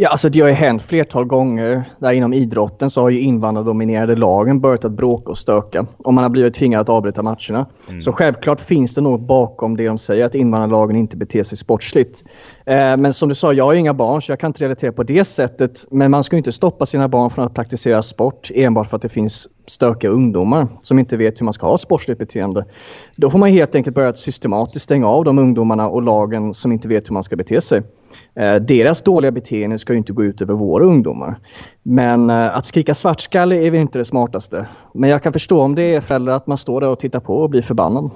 [0.01, 4.17] Ja, alltså det har ju hänt flertal gånger där inom idrotten så har ju invandrardominerade
[4.17, 7.67] lagen börjat att bråka och stöka och man har blivit tvingad att avbryta matcherna.
[7.89, 8.03] Mm.
[8.03, 12.25] Så självklart finns det något bakom det de säger att invandrarlagen inte beter sig sportsligt.
[12.69, 15.03] Eh, men som du sa, jag har inga barn så jag kan inte relatera på
[15.03, 15.87] det sättet.
[15.91, 19.09] Men man ska inte stoppa sina barn från att praktisera sport enbart för att det
[19.09, 22.65] finns stökiga ungdomar som inte vet hur man ska ha sportsligt beteende.
[23.17, 26.73] Då får man helt enkelt börja att systematiskt stänga av de ungdomarna och lagen som
[26.73, 27.83] inte vet hur man ska bete sig.
[28.35, 31.39] Eh, deras dåliga beteende ska ju inte gå ut över våra ungdomar.
[31.83, 34.67] Men eh, att skrika svartskalle är väl inte det smartaste.
[34.95, 37.37] Men jag kan förstå om det är föräldrar att man står där och tittar på
[37.37, 38.11] och blir förbannad.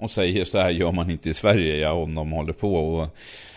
[0.00, 3.08] Och säger så här gör man inte i Sverige, ja, om de håller på och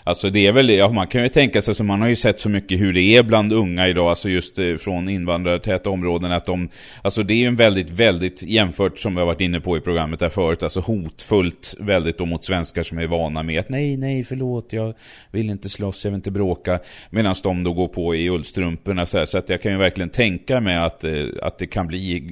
[0.03, 2.39] Alltså det är väl, ja, man kan ju tänka sig, så man har ju sett
[2.39, 6.45] så mycket hur det är bland unga idag, alltså just eh, från invandrartäta områden, att
[6.45, 6.69] de,
[7.01, 9.81] alltså det är ju en väldigt, väldigt jämfört som vi har varit inne på i
[9.81, 13.97] programmet där förut, alltså hotfullt väldigt då mot svenskar som är vana med att nej,
[13.97, 14.93] nej, förlåt, jag
[15.31, 19.17] vill inte slåss, jag vill inte bråka, medan de då går på i ullstrumporna så
[19.17, 22.23] här, så att jag kan ju verkligen tänka mig att, eh, att det kan bli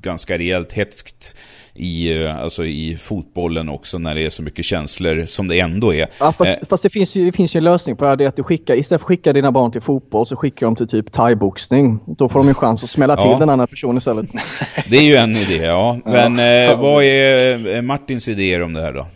[0.00, 1.36] ganska rejält hetskt
[1.76, 5.94] i, eh, alltså i fotbollen också när det är så mycket känslor som det ändå
[5.94, 6.08] är.
[6.20, 6.68] Ja, fast, eh.
[6.68, 8.16] fast det, finns ju, det finns ju en lösning på det.
[8.16, 10.66] Det är att du skickar, istället för att skicka dina barn till fotboll så skickar
[10.66, 12.00] de till typ thaiboxning.
[12.06, 14.26] Då får de en chans att smälla till den andra personen istället.
[14.90, 15.98] Det är ju en idé, ja.
[16.04, 16.72] Men ja.
[16.72, 19.06] Eh, vad är eh, Martins idéer om det här då?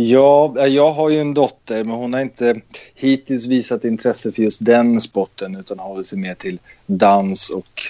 [0.00, 2.54] Ja, jag har ju en dotter men hon har inte
[2.94, 7.82] hittills visat intresse för just den sporten utan har hållit sig mer till dans och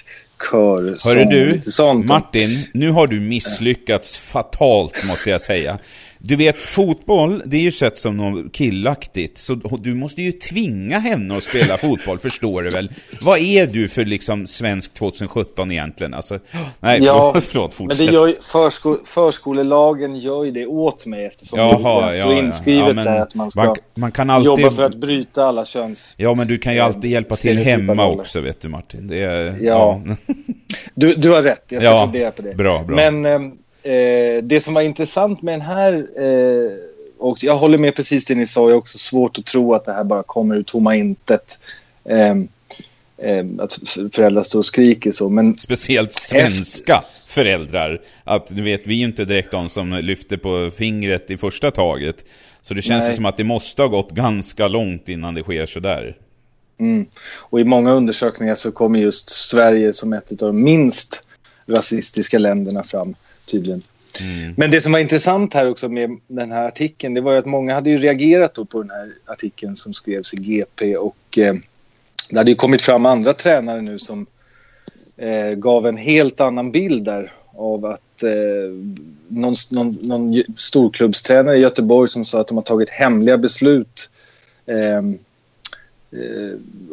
[0.50, 1.60] kör, Hörru du,
[2.08, 5.78] Martin, nu har du misslyckats fatalt måste jag säga.
[6.18, 9.38] Du vet, fotboll, det är ju sett som något killaktigt.
[9.38, 12.92] Så du måste ju tvinga henne att spela fotboll, förstår du väl?
[13.22, 16.14] Vad är du för liksom svensk 2017 egentligen?
[16.14, 16.38] Alltså,
[16.80, 17.98] nej, ja, förlåt, förlåt fortsätt.
[17.98, 22.32] Men det gör ju, försko, förskolelagen gör ju det åt mig eftersom Jaha, det står
[22.32, 24.46] ja, inskrivet ja, där att man ska man, man kan alltid...
[24.46, 26.14] jobba för att bryta alla köns...
[26.16, 29.12] Ja, men du kan ju alltid hjälpa till hemma också, vet du Martin.
[29.12, 30.02] Är, ja.
[30.06, 30.16] ja.
[30.94, 32.54] Du, du har rätt, jag ska ja, fundera på det.
[32.54, 33.10] Bra, bra.
[33.10, 33.52] Men...
[33.88, 36.72] Eh, det som var intressant med den här, eh,
[37.18, 39.84] och jag håller med precis det ni sa, jag är också svårt att tro att
[39.84, 41.60] det här bara kommer ur tomma intet.
[42.04, 42.34] Eh,
[43.58, 43.78] att
[44.14, 45.28] föräldrar står och skriker så.
[45.28, 47.32] Men Speciellt svenska efter...
[47.32, 48.00] föräldrar.
[48.24, 51.70] Att du vet, vi är ju inte direkt de som lyfter på fingret i första
[51.70, 52.24] taget.
[52.62, 56.16] Så det känns som att det måste ha gått ganska långt innan det sker sådär.
[56.80, 57.06] Mm.
[57.40, 61.22] Och i många undersökningar så kommer just Sverige som ett av de minst
[61.66, 63.14] rasistiska länderna fram
[63.48, 63.82] tydligen.
[64.20, 64.54] Mm.
[64.56, 67.46] Men det som var intressant här också med den här artikeln, det var ju att
[67.46, 71.54] många hade ju reagerat då på den här artikeln som skrevs i GP och eh,
[72.30, 74.26] det hade ju kommit fram andra tränare nu som
[75.16, 78.72] eh, gav en helt annan bild där av att eh,
[79.28, 84.10] någon, någon, någon storklubbstränare i Göteborg som sa att de har tagit hemliga beslut
[84.66, 85.02] eh, eh,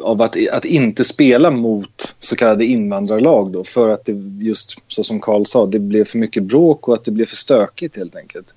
[0.02, 5.04] av att, att inte spela mot så kallade invandrarlag då för att det just så
[5.04, 8.16] som Karl sa, det blev för mycket bråk och att det blev för stökigt helt
[8.16, 8.54] enkelt.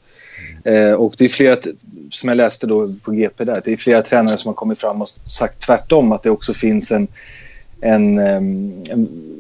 [0.63, 1.57] Eh, och det är flera,
[2.11, 5.01] som jag läste då på GP där, det är flera tränare som har kommit fram
[5.01, 7.07] och sagt tvärtom att det också finns en
[7.81, 8.85] en, en,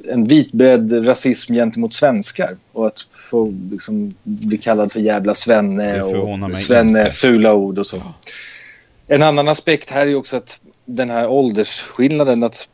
[0.09, 6.57] en vitbredd rasism gentemot svenskar och att få liksom, bli kallad för jävla svenne och
[6.57, 8.01] svenne, fula ord och så.
[9.07, 10.59] En annan aspekt här är också att
[10.95, 12.69] den här åldersskillnaden att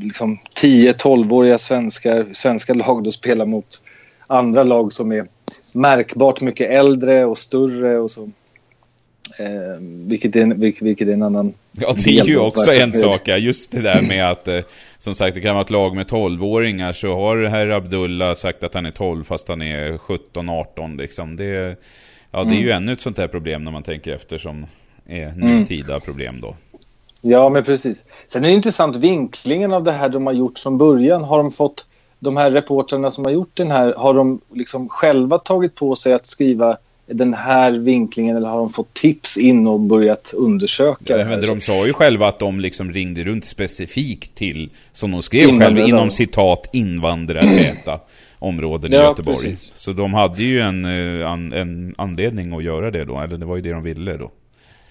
[0.00, 3.82] liksom 10-12-åriga svenskar, svenska lag då spelar mot
[4.26, 5.26] andra lag som är
[5.74, 8.30] märkbart mycket äldre och större och så.
[9.38, 13.28] Eh, vilket, är, vilket, vilket är en annan Ja, det är ju också en sak,
[13.28, 14.60] just det där med att eh,
[14.98, 18.74] som sagt, det kan vara ett lag med 12-åringar så har herr Abdullah sagt att
[18.74, 21.36] han är 12 fast han är 17-18 liksom.
[21.36, 21.76] Det,
[22.30, 22.82] ja, det är ju mm.
[22.82, 24.66] ännu ett sånt här problem när man tänker efter som
[25.06, 26.00] är nutida mm.
[26.00, 26.56] problem då.
[27.20, 28.04] Ja, men precis.
[28.28, 31.24] Sen är det intressant vinklingen av det här de har gjort från början.
[31.24, 31.86] Har de fått,
[32.18, 36.12] de här reportrarna som har gjort den här, har de liksom själva tagit på sig
[36.12, 36.76] att skriva
[37.06, 41.18] den här vinklingen eller har de fått tips in och börjat undersöka?
[41.18, 45.22] Ja, men de sa ju själva att de liksom ringde runt specifikt till, som de
[45.22, 48.00] skrev själva, inom citat, invandrartäta
[48.38, 49.50] områden ja, i Göteborg.
[49.50, 49.72] Precis.
[49.74, 53.56] Så de hade ju en, eh, en anledning att göra det då, eller det var
[53.56, 54.30] ju det de ville då.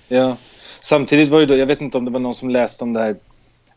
[0.08, 0.38] Ja,
[0.82, 3.00] samtidigt var det då, jag vet inte om det var någon som läste om det
[3.00, 3.16] här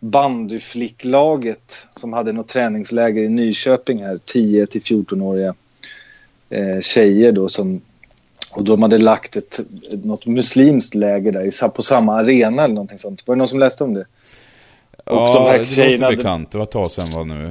[0.01, 5.55] bandyflicklaget som hade något träningsläger i Nyköping här, 10 till 14-åriga
[6.51, 7.81] eh, tjejer då som
[8.53, 9.61] och de hade lagt ett,
[10.05, 13.27] något muslimskt läger där på samma arena eller någonting sånt.
[13.27, 14.07] Var det någon som läste om det?
[15.05, 16.51] Och ja, de här det låter bekant.
[16.51, 17.51] Det var ett tag sedan var nu.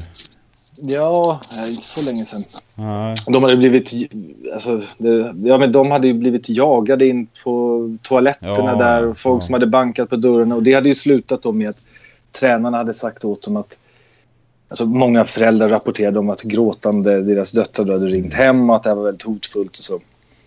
[0.82, 1.40] Ja,
[1.70, 2.42] inte så länge sedan.
[2.76, 3.16] Nej.
[3.28, 3.94] De hade blivit,
[4.54, 9.18] alltså, det, ja men de hade ju blivit jagade in på toaletterna ja, där och
[9.18, 9.46] folk ja.
[9.46, 11.78] som hade bankat på dörrarna och det hade ju slutat då med att
[12.32, 13.78] tränarna hade sagt åt dem att
[14.70, 18.94] Alltså många föräldrar rapporterade om att gråtande deras döttrar hade ringt hem och att det
[18.94, 20.00] var väldigt hotfullt och så.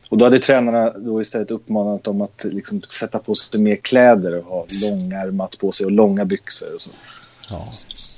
[0.09, 4.37] Och då hade tränarna då istället uppmanat dem att liksom sätta på sig mer kläder
[4.37, 6.91] och ha långärmat på sig och långa byxor och så.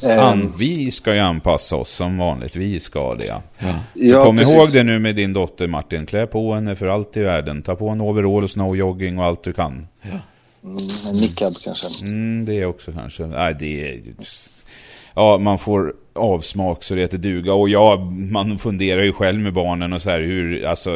[0.02, 0.32] Ja.
[0.32, 2.56] Um, vi ska ju anpassa oss som vanligt.
[2.56, 3.42] Vi ska det ja.
[3.58, 4.54] Så ja, kom precis.
[4.54, 6.06] ihåg det nu med din dotter Martin.
[6.06, 7.62] Klä på henne för allt i världen.
[7.62, 9.86] Ta på en overall och snowjogging och allt du kan.
[10.02, 10.08] Ja.
[10.08, 10.76] Mm,
[11.10, 12.06] en niqab kanske.
[12.06, 13.26] Mm, det också kanske.
[13.26, 14.00] Nej, det är...
[15.14, 17.52] Ja, man får avsmak så det heter duga.
[17.54, 20.90] Och ja, man funderar ju själv med barnen och så här hur, alltså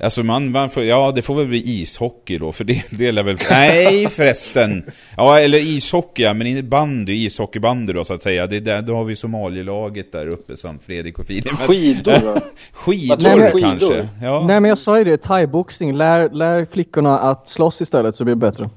[0.00, 3.36] Alltså man, man får, ja det får väl bli ishockey då, för det delar väl...
[3.50, 4.84] Nej förresten!
[5.16, 8.46] Ja, eller ishockey, ja, men bandy, ishockeybandy då så att säga.
[8.46, 11.52] Det där, då har vi Somalielaget där uppe som Fredrik och Filip.
[11.52, 12.40] Skidor då?
[12.72, 14.08] skidor Nej, kanske?
[14.22, 14.44] Ja.
[14.46, 15.96] Nej men jag sa ju det, thaiboxning.
[15.96, 18.70] Lär, lär flickorna att slåss istället så blir det bättre.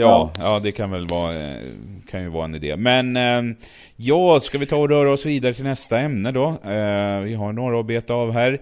[0.00, 1.64] Ja, ja, det kan väl vara, eh,
[2.10, 2.76] kan ju vara en idé.
[2.76, 3.56] Men eh,
[3.96, 6.46] ja, ska vi ta och röra oss vidare till nästa ämne då?
[6.48, 8.60] Eh, vi har några att beta av här.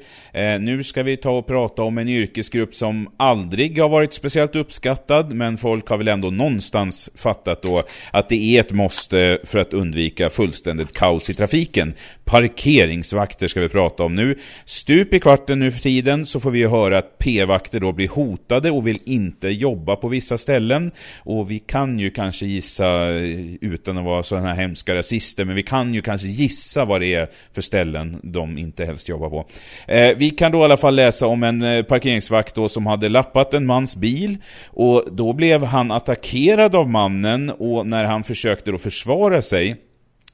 [0.59, 5.33] Nu ska vi ta och prata om en yrkesgrupp som aldrig har varit speciellt uppskattad,
[5.33, 9.75] men folk har väl ändå någonstans fattat då att det är ett måste för att
[9.75, 11.94] undvika fullständigt kaos i trafiken.
[12.25, 14.38] Parkeringsvakter ska vi prata om nu.
[14.64, 18.70] Stup i kvarten nu för tiden så får vi höra att p-vakter då blir hotade
[18.70, 20.92] och vill inte jobba på vissa ställen.
[21.27, 25.57] Och vi kan ju kanske gissa, eh, utan att vara sådana här hemska rasister, men
[25.57, 29.47] vi kan ju kanske gissa vad det är för ställen de inte helst jobbar på.
[29.89, 33.09] Eh, vi kan då i alla fall läsa om en eh, parkeringsvakt då som hade
[33.09, 34.37] lappat en mans bil
[34.67, 39.77] och då blev han attackerad av mannen och när han försökte då försvara sig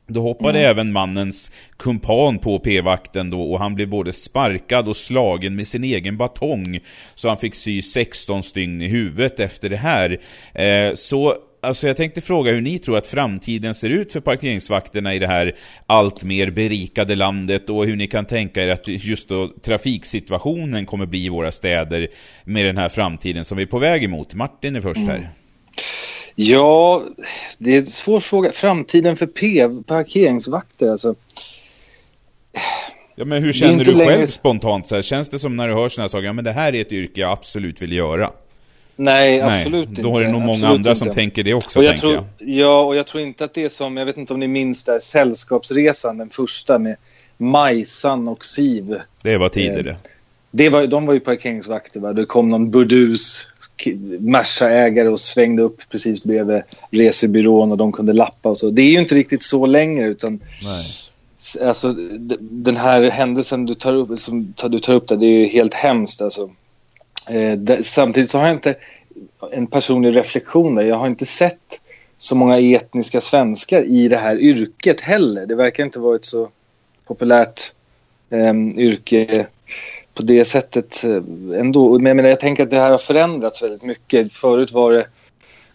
[0.07, 0.71] då hoppade mm.
[0.71, 5.85] även mannens kumpan på p-vakten då och han blev både sparkad och slagen med sin
[5.85, 6.81] egen batong.
[7.15, 10.21] Så han fick sy 16 stygn i huvudet efter det här.
[10.55, 15.15] Eh, så Alltså jag tänkte fråga hur ni tror att framtiden ser ut för parkeringsvakterna
[15.15, 15.55] i det här
[15.87, 21.07] allt mer berikade landet och hur ni kan tänka er att just då trafiksituationen kommer
[21.07, 22.09] bli i våra städer
[22.45, 24.35] med den här framtiden som vi är på väg emot.
[24.35, 25.17] Martin är först här.
[25.17, 25.29] Mm.
[26.35, 27.03] Ja,
[27.59, 28.53] det är en svår fråga.
[28.53, 31.15] Framtiden för P parkeringsvakter alltså.
[33.15, 34.89] Ja, men hur känner du själv spontant?
[34.89, 35.03] Så här?
[35.03, 36.93] Känns det som när du hör sådana här saker, ja men det här är ett
[36.93, 38.31] yrke jag absolut vill göra?
[38.97, 40.03] Nej, absolut inte.
[40.03, 40.95] Då är det nog många andra inte.
[40.95, 42.25] som tänker det också, och jag tror, jag.
[42.39, 44.85] Ja, och jag tror inte att det är som, jag vet inte om ni minns
[44.85, 46.97] där, Sällskapsresan, den första med
[47.37, 49.01] Majsan och Siv.
[49.23, 49.91] Det var tidigare.
[49.91, 49.97] Eh,
[50.51, 52.01] det var, de var ju parkeringsvakter.
[52.01, 52.13] Va?
[52.13, 53.52] Det kom någon burdus
[54.21, 58.71] Merca-ägare och svängde upp precis bredvid resebyrån och de kunde lappa och så.
[58.71, 60.87] Det är ju inte riktigt så längre utan Nej.
[61.69, 61.93] Alltså,
[62.41, 65.75] den här händelsen du tar upp, som du tar upp där, det är ju helt
[65.75, 66.23] hemskt.
[66.23, 66.51] Alltså.
[67.29, 68.75] Eh, samtidigt så har jag inte
[69.53, 70.83] en personlig reflektion där.
[70.83, 71.81] Jag har inte sett
[72.19, 75.47] så många etniska svenskar i det här yrket heller.
[75.47, 76.49] Det verkar inte vara ett så
[77.07, 77.73] populärt
[78.31, 79.47] eh, yrke
[80.15, 81.99] på det sättet eh, ändå.
[81.99, 84.33] Men jag, menar, jag tänker att det här har förändrats väldigt mycket.
[84.33, 85.07] Förut var det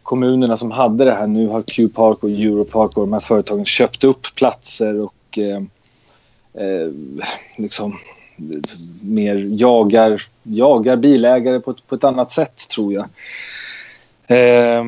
[0.03, 1.27] kommunerna som hade det här.
[1.27, 5.61] Nu har Q-Park och Europark och de här företagen köpt upp platser och eh,
[6.63, 6.91] eh,
[7.57, 7.97] liksom
[9.01, 13.05] mer jagar, jagar bilägare på, på ett annat sätt tror jag.
[14.27, 14.83] Eh,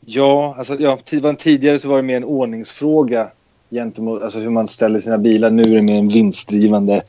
[0.00, 0.98] ja, alltså, ja,
[1.38, 3.30] tidigare så var det mer en ordningsfråga
[3.70, 5.50] gentemot alltså hur man ställer sina bilar.
[5.50, 7.00] Nu är det mer en vinstdrivande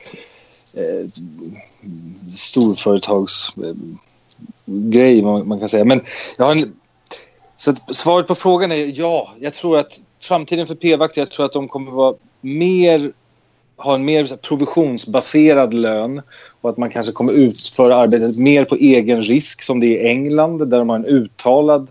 [0.73, 1.07] eh,
[2.33, 5.85] storföretagsgrej, eh, man, kan säga.
[5.85, 6.01] Men
[6.37, 6.73] jag har en,
[7.57, 9.33] så svaret på frågan är ja.
[9.39, 13.11] Jag tror att framtiden för p-vakter, jag tror att de kommer vara mer
[13.79, 16.21] ha en mer provisionsbaserad lön
[16.61, 20.07] och att man kanske kommer utföra arbetet mer på egen risk som det är i
[20.07, 21.87] England där de har en uttalad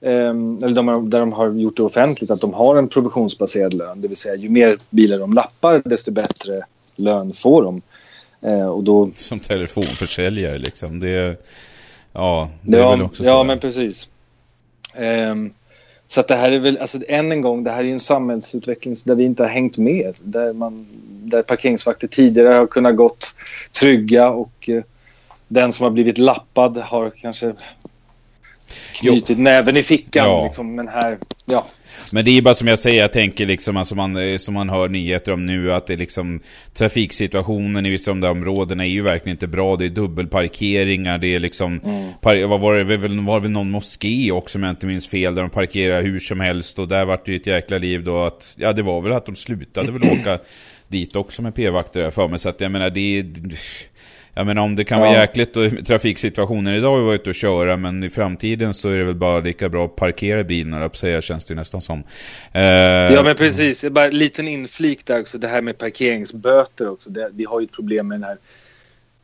[0.00, 4.00] ehm, eller de där de har gjort det offentligt att de har en provisionsbaserad lön.
[4.00, 6.62] Det vill säga ju mer bilar de lappar desto bättre
[6.96, 7.82] lön får de.
[8.42, 9.10] Eh, och då...
[9.14, 11.00] Som telefonförsäljare liksom.
[11.00, 11.36] Det,
[12.12, 14.08] ja, det ja, är väl också Ja, men precis.
[14.94, 15.34] Eh,
[16.06, 18.00] Så att det här är väl, alltså än en gång, det här är ju en
[18.00, 20.14] samhällsutveckling där vi inte har hängt med.
[20.22, 20.86] Där, man,
[21.24, 23.34] där parkeringsvakter tidigare har kunnat gått
[23.80, 24.82] trygga och eh,
[25.48, 27.54] den som har blivit lappad har kanske
[29.00, 29.42] knutit jo.
[29.42, 30.24] näven i fickan.
[30.24, 30.44] Ja.
[30.44, 31.66] Liksom, men här, ja.
[32.12, 34.68] Men det är bara som jag säger, jag tänker liksom, alltså man, eh, som man
[34.68, 36.40] hör nyheter om nu, att det liksom
[36.74, 39.76] trafiksituationen i vissa av de där områdena är ju verkligen inte bra.
[39.76, 42.12] Det är dubbelparkeringar, det är liksom, mm.
[42.20, 45.08] par, vad var det, var, var det väl någon moské också om jag inte minns
[45.08, 48.04] fel, där de parkerar hur som helst och där vart det ju ett jäkla liv
[48.04, 50.38] då att, ja det var väl att de slutade väl åka
[50.88, 53.26] dit också med p-vakter för mig, så att jag menar det är
[54.34, 55.06] jag menar om det kan ja.
[55.06, 58.96] vara jäkligt och trafiksituationen idag att vara ute och köra, men i framtiden så är
[58.96, 61.98] det väl bara lika bra att parkera bilen, och säga känns det nästan som.
[61.98, 62.62] Uh,
[63.14, 67.10] ja men precis, bara en liten inflik där också, det här med parkeringsböter också.
[67.10, 68.36] Det, vi har ju ett problem med den här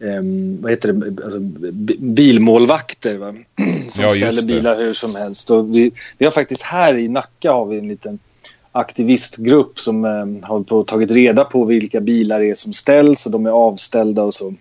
[0.02, 1.38] Um, vad heter det, alltså,
[1.98, 3.34] bilmålvakter va?
[3.88, 5.50] som ja, ställer bilar hur som helst.
[5.50, 8.18] Och vi, vi har faktiskt här i Nacka har vi en liten
[8.72, 13.32] aktivistgrupp som um, har på, tagit reda på vilka bilar det är som ställs och
[13.32, 14.54] de är avställda och så.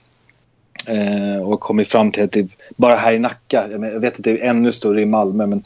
[0.86, 4.32] Eh, och kommit fram till att det, bara här i Nacka, jag vet att det
[4.32, 5.64] är ännu större i Malmö, men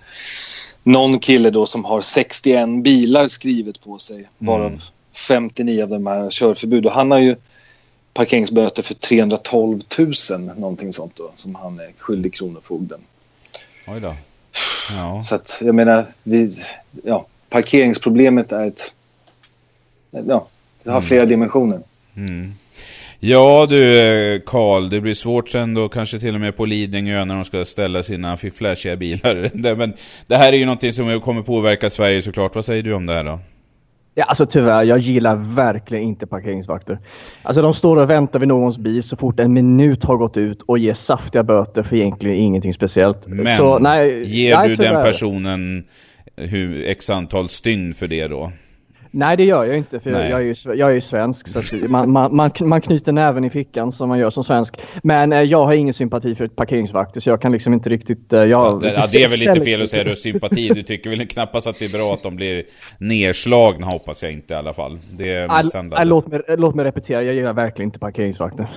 [0.84, 4.80] någon kille då som har 61 bilar skrivet på sig, varav mm.
[5.28, 6.86] 59 av dem är körförbud.
[6.86, 7.36] Och han har ju
[8.14, 13.00] parkeringsböter för 312 000, någonting sånt då, som han är skyldig Kronofogden.
[13.88, 14.16] Oj då.
[14.90, 15.24] Ja.
[15.24, 16.52] Så att jag menar, vi,
[17.04, 18.96] ja, parkeringsproblemet är ett,
[20.12, 20.48] ja,
[20.84, 21.08] det har mm.
[21.08, 21.80] flera dimensioner.
[22.16, 22.54] Mm.
[23.26, 27.36] Ja du Karl, det blir svårt sen då kanske till och med på Lidingö när
[27.36, 29.52] de ska ställa sina flashiga bilar.
[29.76, 29.94] Men
[30.28, 32.56] det här är ju någonting som kommer påverka Sverige såklart.
[32.56, 33.40] Vad säger du om det här då?
[34.16, 37.00] Ja, alltså tyvärr, jag gillar verkligen inte parkeringsvakter.
[37.44, 40.62] Alltså de står och väntar vid någons bil så fort en minut har gått ut
[40.62, 43.28] och ger saftiga böter för egentligen ingenting speciellt.
[43.28, 45.84] Men så, nej, ger nej, du den personen
[46.36, 48.52] hur, x antal stygn för det då?
[49.16, 51.76] Nej det gör jag inte för jag, jag, är ju, jag är ju svensk så
[51.88, 54.82] man, man, man, man knyter näven i fickan som man gör som svensk.
[55.04, 58.34] Men eh, jag har ingen sympati för ett parkeringsvakter så jag kan liksom inte riktigt...
[58.34, 60.68] Eh, jag, ja, det, ja, det är väl lite fel att säga du har sympati.
[60.68, 62.64] Du tycker väl knappast att det är bra att de blir
[62.98, 64.96] nedslagna hoppas jag inte i alla fall.
[65.18, 68.68] Det är all, all, låt, mig, låt mig repetera, jag gillar verkligen inte parkeringsvakter.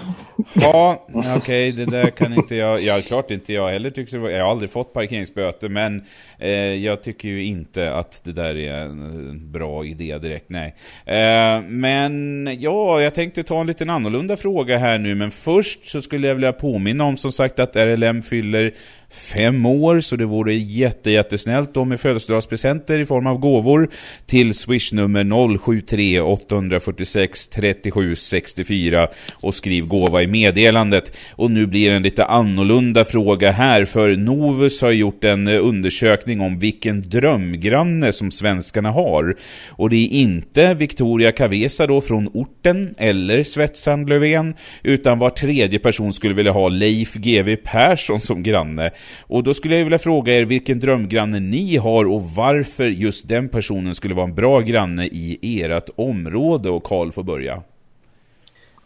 [0.53, 2.83] Ja, okej okay, det där kan inte jag...
[2.83, 6.03] Ja, klart inte jag heller tycker Jag har aldrig fått parkeringsböter men
[6.39, 10.75] eh, jag tycker ju inte att det där är en bra idé direkt, nej.
[11.05, 16.03] Eh, men ja, jag tänkte ta en liten annorlunda fråga här nu, men först så
[16.03, 18.75] skulle jag vilja påminna om som sagt att RLM fyller
[19.11, 23.89] fem år, så det vore jätte, jättesnällt om med födelsedagspresenter i form av gåvor
[24.27, 29.09] till swishnummer 073 846 37 64
[29.43, 31.17] och skriv gåva i meddelandet.
[31.33, 36.41] Och nu blir det en lite annorlunda fråga här, för Novus har gjort en undersökning
[36.41, 39.37] om vilken drömgranne som svenskarna har.
[39.69, 45.79] Och det är inte Victoria Cavesa då från orten eller Svetsan Löfven, utan var tredje
[45.79, 48.91] person skulle vilja ha Leif GW Persson som granne.
[49.21, 53.49] Och då skulle jag vilja fråga er vilken drömgranne ni har och varför just den
[53.49, 56.71] personen skulle vara en bra granne i ert område.
[56.71, 57.63] Och Karl får börja.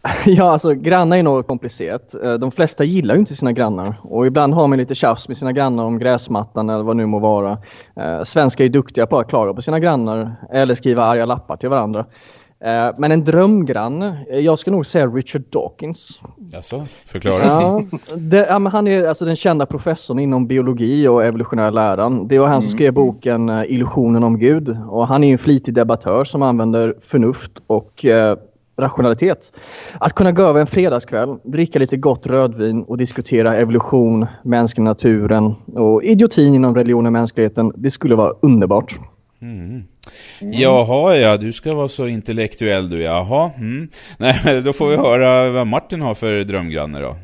[0.27, 2.15] Ja, alltså grannar är något komplicerat.
[2.25, 5.37] Eh, de flesta gillar ju inte sina grannar och ibland har man lite tjafs med
[5.37, 7.59] sina grannar om gräsmattan eller vad nu må vara.
[7.97, 11.69] Eh, svenskar är duktiga på att klaga på sina grannar eller skriva arga lappar till
[11.69, 12.07] varandra.
[12.65, 16.21] Eh, men en drömgranne, jag ska nog säga Richard Dawkins.
[16.53, 17.37] Jaså, förklara.
[17.43, 17.83] Ja,
[18.17, 22.29] det, ja, han är alltså den kända professorn inom biologi och evolutionär läran.
[22.29, 22.77] Det var han som mm.
[22.77, 24.77] skrev boken eh, Illusionen om Gud.
[24.89, 28.37] Och han är en flitig debattör som använder förnuft och eh,
[28.79, 29.53] rationalitet.
[30.01, 35.55] Att kunna gå över en fredagskväll, dricka lite gott rödvin och diskutera evolution, mänskliga naturen
[35.75, 38.99] och idiotin inom religion och mänskligheten, det skulle vara underbart.
[39.43, 39.85] Mm.
[40.41, 40.61] Mm.
[40.61, 43.51] Jaha, ja, du ska vara så intellektuell du, jaha.
[43.57, 43.89] Mm.
[44.19, 47.17] Nej, då får vi höra vad Martin har för drömgranne då.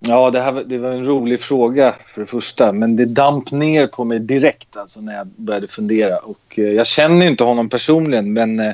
[0.00, 3.86] Ja, det, här, det var en rolig fråga för det första, men det damp ner
[3.86, 6.16] på mig direkt alltså, när jag började fundera.
[6.16, 8.72] Och, eh, jag känner inte honom personligen, men eh,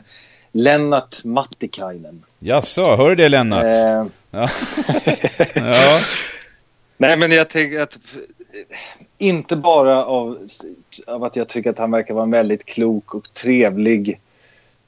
[0.52, 2.22] Lennart Mattikainen.
[2.38, 3.64] Jaså, hör du det Lennart?
[3.64, 3.70] Eh...
[3.70, 4.08] Ja.
[5.54, 5.98] ja.
[6.96, 7.98] Nej, men jag tänker att
[9.24, 10.38] inte bara av,
[11.06, 14.20] av, att jag tycker att han verkar vara en väldigt klok och trevlig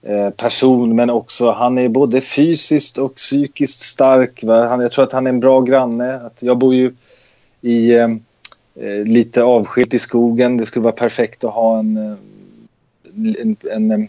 [0.02, 4.44] eh, person men också han är både fysiskt och psykiskt stark.
[4.44, 6.16] Han, jag tror att han är en bra granne.
[6.16, 6.94] Att jag bor ju
[7.60, 8.08] i eh,
[8.80, 10.56] eh lite avskilt i skogen.
[10.56, 12.16] Det skulle vara perfekt att ha en, eh,
[13.40, 14.08] en, en, en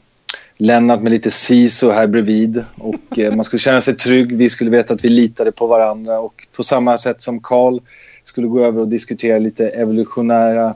[0.59, 4.37] Lennart med lite siso här bredvid och eh, man skulle känna sig trygg.
[4.37, 7.79] Vi skulle veta att vi litade på varandra och på samma sätt som Karl
[8.27, 10.75] skulle gå över och diskutera lite evolutionära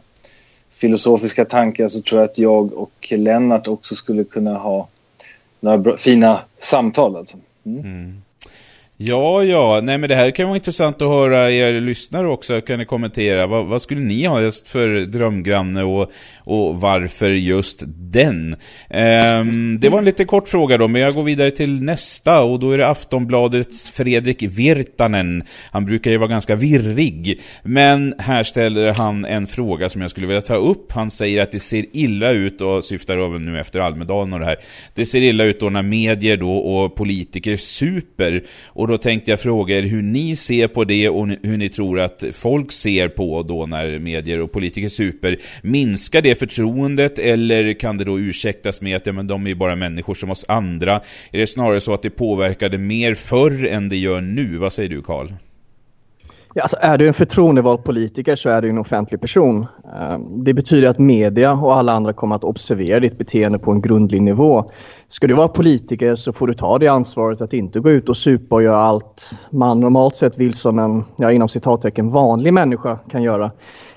[0.72, 4.88] filosofiska tankar så tror jag att jag och Lennart också skulle kunna ha
[5.60, 7.16] några bra, fina samtal.
[7.16, 7.38] Alltså.
[7.66, 7.80] Mm.
[7.80, 8.22] Mm.
[9.04, 12.80] Ja, ja, nej men det här kan vara intressant att höra er lyssnare också, kan
[12.80, 13.48] ni kommentera.
[13.48, 18.56] Vad, vad skulle ni ha just för drömgranne och, och varför just den?
[18.90, 22.60] Ehm, det var en lite kort fråga då, men jag går vidare till nästa och
[22.60, 25.44] då är det Aftonbladets Fredrik Virtanen.
[25.72, 30.28] Han brukar ju vara ganska virrig, men här ställer han en fråga som jag skulle
[30.28, 30.92] vilja ta upp.
[30.92, 34.46] Han säger att det ser illa ut och syftar även nu efter Almedalen och det
[34.46, 34.58] här.
[34.96, 39.40] Det ser illa ut då när medier då och politiker super och då tänkte jag
[39.40, 43.44] fråga er hur ni ser på det och hur ni tror att folk ser på
[43.44, 45.38] då när medier och politiker super.
[45.62, 49.76] Minskar det förtroendet eller kan det då ursäktas med att ja, men de är bara
[49.76, 51.02] människor som oss andra?
[51.32, 54.58] Är det snarare så att det påverkade mer förr än det gör nu?
[54.58, 55.28] Vad säger du Karl?
[56.54, 59.66] Ja, alltså är du en förtroendevald politiker så är du en offentlig person.
[59.96, 63.82] Ehm, det betyder att media och alla andra kommer att observera ditt beteende på en
[63.82, 64.72] grundlig nivå.
[65.08, 68.18] Ska du vara politiker så får du ta det ansvaret att inte gå ut och
[68.18, 73.00] supa och göra allt man normalt sett vill som en, ja, inom citattecken, vanlig människa
[73.12, 73.52] kan göra.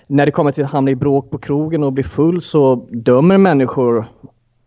[0.06, 3.38] När det kommer till att hamna i bråk på krogen och bli full så dömer
[3.38, 4.06] människor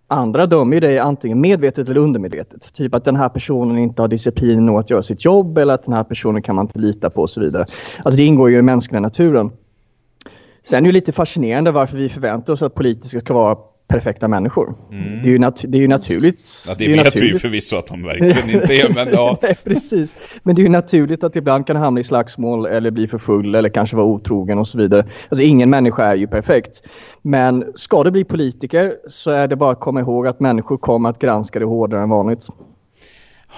[0.08, 2.74] andra dömer dig antingen medvetet eller undermedvetet.
[2.74, 5.84] Typ att den här personen inte har disciplin nog att göra sitt jobb eller att
[5.84, 7.66] den här personen kan man inte lita på och så vidare.
[7.98, 9.52] Alltså det ingår ju i mänskliga naturen.
[10.64, 13.58] Sen är det lite fascinerande varför vi förväntar oss att politiker ska vara
[13.88, 14.76] perfekta människor.
[14.92, 15.24] Mm.
[15.24, 16.66] Det, är ju det är ju naturligt.
[16.68, 17.36] Ja, det, det vet naturligt.
[17.36, 18.94] vi förvisso att de verkligen inte är.
[18.94, 19.38] Men, ja.
[19.42, 20.16] Nej, precis.
[20.44, 23.56] men det är ju naturligt att ibland kan hamna i slagsmål eller bli för full
[23.56, 25.06] eller kanske vara otrogen och så vidare.
[25.30, 26.82] Alltså ingen människa är ju perfekt.
[27.22, 31.10] Men ska du bli politiker så är det bara att komma ihåg att människor kommer
[31.10, 32.48] att granska det hårdare än vanligt.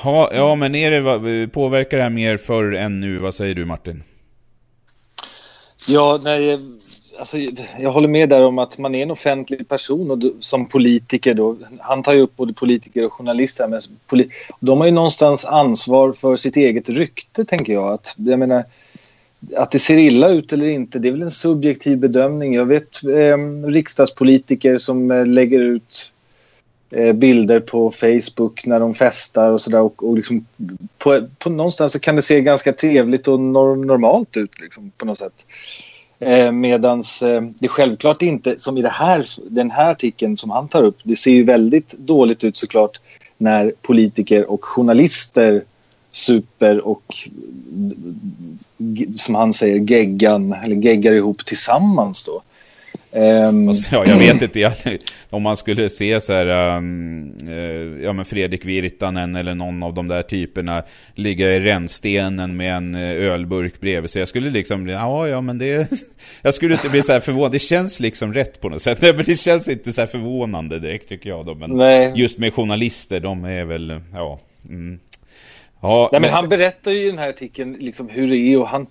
[0.03, 3.17] Ha, ja, men är det, påverkar det här mer förr än nu?
[3.17, 4.03] Vad säger du Martin?
[5.87, 6.59] Ja, nej,
[7.19, 7.37] alltså,
[7.79, 11.57] jag håller med där om att man är en offentlig person och som politiker då,
[11.79, 16.13] han tar ju upp både politiker och journalister, men poli de har ju någonstans ansvar
[16.13, 17.93] för sitt eget rykte tänker jag.
[17.93, 18.63] Att, jag menar,
[19.55, 22.53] att det ser illa ut eller inte, det är väl en subjektiv bedömning.
[22.53, 26.13] Jag vet eh, riksdagspolitiker som eh, lägger ut
[26.89, 30.45] eh, bilder på Facebook när de festar och sådär och, och liksom
[30.97, 35.05] på, på någonstans så kan det se ganska trevligt och norm normalt ut liksom, på
[35.05, 35.45] något sätt.
[36.19, 36.51] Eh,
[37.21, 40.97] eh, det självklart inte, som i det här, den här artikeln som han tar upp,
[41.03, 42.99] det ser ju väldigt dåligt ut såklart
[43.37, 45.63] när politiker och journalister
[46.11, 47.03] super och
[49.15, 52.41] som han säger geggan eller geggar ihop tillsammans då.
[53.11, 54.41] Um, ja, jag vet
[54.85, 54.99] inte
[55.29, 59.93] om man skulle se så här, um, uh, ja men Fredrik Virtanen eller någon av
[59.93, 60.83] de där typerna
[61.15, 64.19] ligga i rännstenen med en uh, ölburk bredvid sig.
[64.19, 65.91] Jag skulle liksom, ja ja men det,
[66.41, 67.51] jag skulle inte bli så här förvånad.
[67.51, 69.01] Det känns liksom rätt på något sätt.
[69.01, 71.55] Nej, men det känns inte så här förvånande direkt tycker jag då.
[71.55, 72.11] Men Nej.
[72.15, 74.39] just med journalister, de är väl, ja.
[74.69, 74.99] Mm.
[75.81, 78.59] ja Nej, men, men han berättar ju i den här artikeln liksom hur det är
[78.59, 78.87] och han,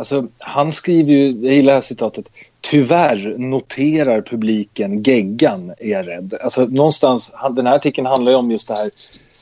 [0.00, 2.24] Alltså, han skriver ju, jag gillar det här citatet,
[2.60, 6.34] tyvärr noterar publiken geggan är jag rädd.
[6.40, 8.90] Alltså någonstans, den här artikeln handlar ju om just det här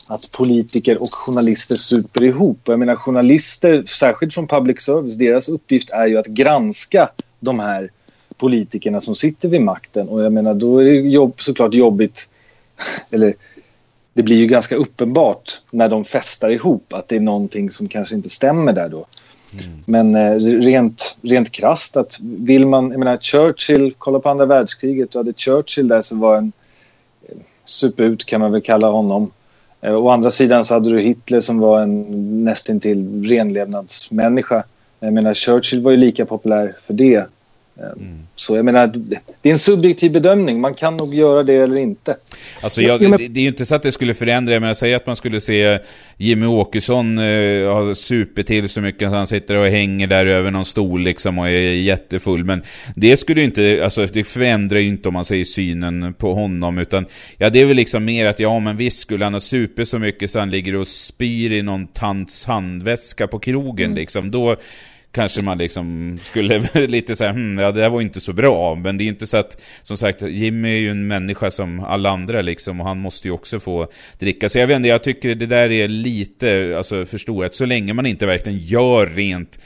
[0.08, 2.60] att politiker och journalister super ihop.
[2.64, 7.08] Jag menar journalister, särskilt från public service, deras uppgift är ju att granska
[7.40, 7.90] de här
[8.36, 12.28] politikerna som sitter vid makten och jag menar då är det jobb, såklart jobbigt,
[13.12, 13.34] eller
[14.14, 18.14] det blir ju ganska uppenbart när de festar ihop att det är någonting som kanske
[18.14, 19.06] inte stämmer där då.
[19.52, 19.82] Mm.
[19.86, 25.10] Men eh, rent, rent krasst, att vill man, jag menar Churchill, kolla på andra världskriget,
[25.10, 26.52] du hade Churchill där som var en
[27.28, 29.30] eh, superut kan man väl kalla honom.
[29.80, 34.64] Eh, å andra sidan så hade du Hitler som var en nästintill renlevnadsmänniska.
[35.00, 37.26] Jag menar Churchill var ju lika populär för det
[37.78, 38.18] Mm.
[38.34, 38.86] Så jag menar,
[39.42, 40.60] det är en subjektiv bedömning.
[40.60, 42.16] Man kan nog göra det eller inte.
[42.60, 44.96] Alltså jag, det, det är ju inte så att det skulle förändra, men jag säger
[44.96, 45.78] att man skulle se
[46.16, 50.50] Jimmy Åkesson uh, ha super till så mycket så han sitter och hänger där över
[50.50, 52.44] någon stol liksom och är jättefull.
[52.44, 52.62] Men
[52.96, 56.78] det skulle ju inte, alltså det förändrar ju inte om man säger synen på honom,
[56.78, 57.06] utan
[57.36, 59.98] ja det är väl liksom mer att ja men visst skulle han ha super så
[59.98, 63.96] mycket så han ligger och spyr i någon tants handväska på krogen mm.
[63.96, 64.30] liksom.
[64.30, 64.56] Då
[65.18, 68.74] kanske man liksom skulle lite säga, hm, ja det där var inte så bra.
[68.74, 72.10] Men det är inte så att, som sagt, Jimmy är ju en människa som alla
[72.10, 72.80] andra liksom.
[72.80, 73.88] Och han måste ju också få
[74.18, 74.48] dricka.
[74.48, 77.54] Så jag vet inte, jag tycker det där är lite, alltså förstorat.
[77.54, 79.60] Så länge man inte verkligen gör rent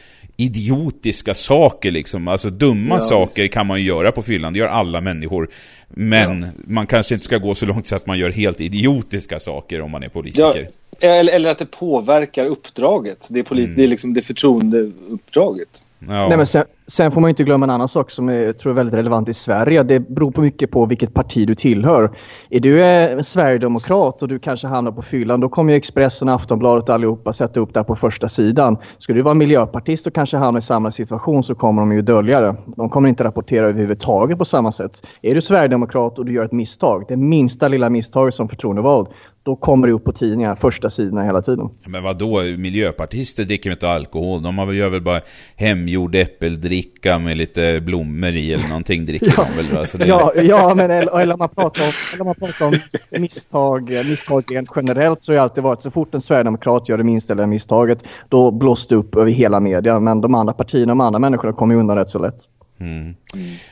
[0.44, 2.28] idiotiska saker liksom.
[2.28, 5.50] Alltså dumma ja, saker kan man ju göra på fyllan, det gör alla människor.
[5.88, 6.48] Men ja.
[6.64, 9.90] man kanske inte ska gå så långt så att man gör helt idiotiska saker om
[9.90, 10.68] man är politiker.
[11.00, 13.26] Ja, eller, eller att det påverkar uppdraget.
[13.30, 13.76] Det är, polit, mm.
[13.76, 15.82] det är liksom det förtroendeuppdraget.
[16.08, 16.28] Ja.
[16.28, 18.74] Nej, men sen, Sen får man inte glömma en annan sak som jag tror är
[18.74, 19.82] väldigt relevant i Sverige.
[19.82, 22.10] Det beror på mycket på vilket parti du tillhör.
[22.50, 26.88] Är du eh, Sverigedemokrat och du kanske hamnar på fyllan, då kommer ju Expressen, Aftonbladet
[26.88, 28.76] och allihopa sätta upp det på första sidan.
[28.98, 32.40] Ska du vara miljöpartist och kanske hamna i samma situation så kommer de ju dölja
[32.40, 32.56] det.
[32.76, 35.06] De kommer inte rapportera överhuvudtaget på samma sätt.
[35.22, 39.08] Är du Sverigedemokrat och du gör ett misstag, det minsta lilla misstaget som förtroendevald,
[39.44, 41.70] då kommer det upp på tidningar, första sidorna hela tiden.
[41.86, 42.42] Men vad då?
[42.42, 44.42] miljöpartister dricker inte alkohol?
[44.42, 45.20] De gör väl bara
[45.56, 49.46] hemgjord äppeldricka med lite blommor i eller någonting dricker ja.
[49.56, 49.78] de väl?
[49.78, 50.06] Alltså det...
[50.06, 52.72] ja, ja, men eller, eller man pratar om, eller man pratar om
[53.20, 57.04] misstag, misstag rent generellt så har det alltid varit så fort en sverigedemokrat gör det
[57.04, 60.00] minsta eller misstaget då blåst det upp över hela media.
[60.00, 62.48] Men de andra partierna, de andra människorna kommer undan rätt så lätt.
[62.82, 63.14] Mm.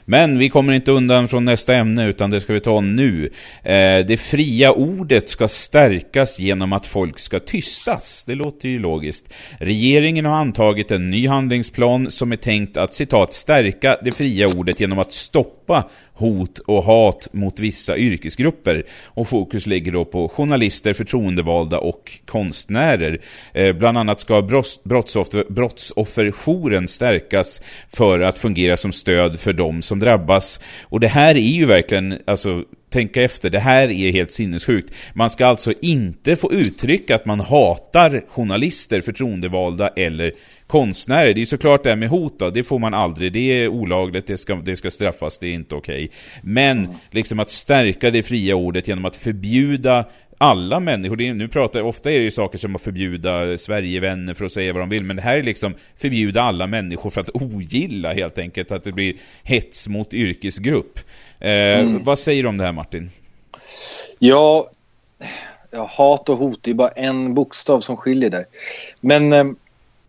[0.04, 3.30] Men vi kommer inte undan från nästa ämne utan det ska vi ta nu.
[3.62, 8.24] Eh, det fria ordet ska stärkas genom att folk ska tystas.
[8.26, 9.32] Det låter ju logiskt.
[9.58, 14.80] Regeringen har antagit en ny handlingsplan som är tänkt att citat stärka det fria ordet
[14.80, 15.59] genom att stoppa
[16.12, 18.84] hot och hat mot vissa yrkesgrupper.
[19.06, 23.20] Och fokus ligger då på journalister, förtroendevalda och konstnärer.
[23.52, 24.42] Eh, bland annat ska
[24.84, 30.60] brottsoffer, brottsofferjouren stärkas för att fungera som stöd för de som drabbas.
[30.82, 34.94] Och det här är ju verkligen, alltså tänka efter, det här är helt sinnessjukt.
[35.14, 40.32] Man ska alltså inte få uttrycka att man hatar journalister, förtroendevalda eller
[40.66, 41.34] konstnärer.
[41.34, 43.68] Det är ju såklart det här med hot då, det får man aldrig, det är
[43.68, 46.04] olagligt, det ska, det ska straffas, det är inte okej.
[46.04, 46.08] Okay.
[46.42, 50.04] Men liksom att stärka det fria ordet genom att förbjuda
[50.42, 54.34] alla människor, det är, nu pratar ofta är det ju saker som att förbjuda Sverigevänner
[54.34, 57.20] för att säga vad de vill, men det här är liksom förbjuda alla människor för
[57.20, 60.98] att ogilla helt enkelt, att det blir hets mot yrkesgrupp.
[61.38, 62.04] Eh, mm.
[62.04, 63.10] Vad säger du om det här Martin?
[64.18, 64.70] Ja,
[65.70, 68.44] ja, hat och hot är bara en bokstav som skiljer där.
[69.00, 69.44] Men eh,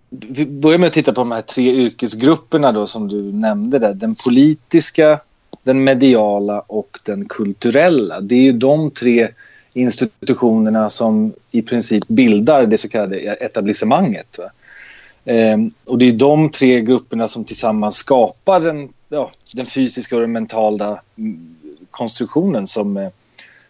[0.09, 3.93] vi börjar med att titta på de här tre yrkesgrupperna då som du nämnde där.
[3.93, 5.19] Den politiska,
[5.63, 8.21] den mediala och den kulturella.
[8.21, 9.27] Det är ju de tre
[9.73, 14.39] institutionerna som i princip bildar det så kallade etablissemanget.
[15.25, 20.21] Ehm, och det är de tre grupperna som tillsammans skapar den, ja, den fysiska och
[20.21, 21.55] den mentala mm,
[21.91, 23.09] konstruktionen som, eh,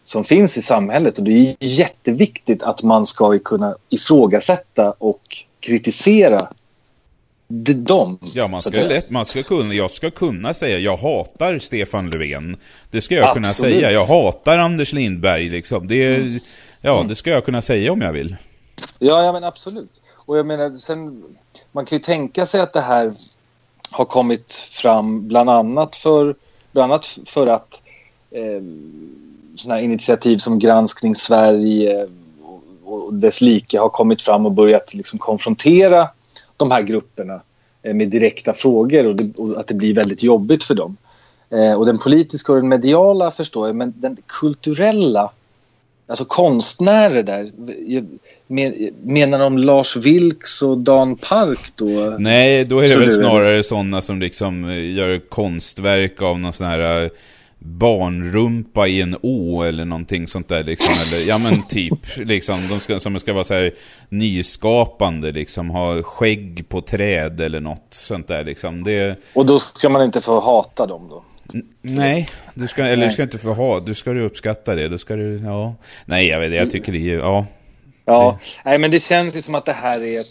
[0.04, 1.18] som finns i samhället.
[1.18, 5.22] Och det är jätteviktigt att man ska kunna ifrågasätta och
[5.60, 6.48] kritisera
[7.76, 8.20] dem.
[8.36, 12.58] Ja, man ska, lätt, man ska kunna, jag ska kunna säga jag hatar Stefan Löfven.
[12.92, 13.44] Det ska jag Absolut.
[13.44, 13.92] kunna säga.
[13.92, 15.88] Jag hatar Anders Lindberg liksom.
[15.88, 16.40] Det, mm.
[16.82, 18.36] Ja, det ska jag kunna säga om jag vill.
[19.00, 19.92] Ja, ja men absolut.
[20.26, 21.24] Och jag menar, sen,
[21.72, 23.14] man kan ju tänka sig att det här
[23.92, 26.36] har kommit fram bland annat för,
[26.72, 27.82] bland annat för att
[28.32, 28.64] eh,
[29.56, 32.08] sådana initiativ som Granskning Sverige
[32.44, 36.10] och, och dess like har kommit fram och börjat liksom konfrontera
[36.62, 37.42] de här grupperna
[37.84, 40.98] eh, med direkta frågor och, det, och, att det blir väldigt jobbigt för dem.
[41.50, 45.32] Eh, och den politiska och den mediala förstår jag, men den kulturella,
[46.08, 47.52] alltså konstnärer där,
[49.08, 52.16] menar de Lars Vilks och Dan Park då?
[52.20, 56.68] Nej, då är det väl snarare sådana som liksom eh, gör konstverk av någon sån
[56.68, 57.10] här
[57.64, 60.94] barnrumpa i en å eller någonting sånt där liksom.
[60.94, 63.74] Eller, ja men typ, liksom, de ska, som ska vara så här
[64.10, 68.84] nyskapande liksom, ha skägg på träd eller något sånt där liksom.
[68.84, 69.20] Det...
[69.34, 71.24] Och då ska man inte få hata dem då?
[71.82, 74.98] nej, du ska, eller du ska inte få ha, du ska du uppskatta det, då
[74.98, 75.76] ska du, ja.
[76.06, 77.46] Nej, jag vet jag tycker det är, ja.
[78.06, 78.70] Ja, det...
[78.70, 80.28] nej men det känns ju som att det här är ett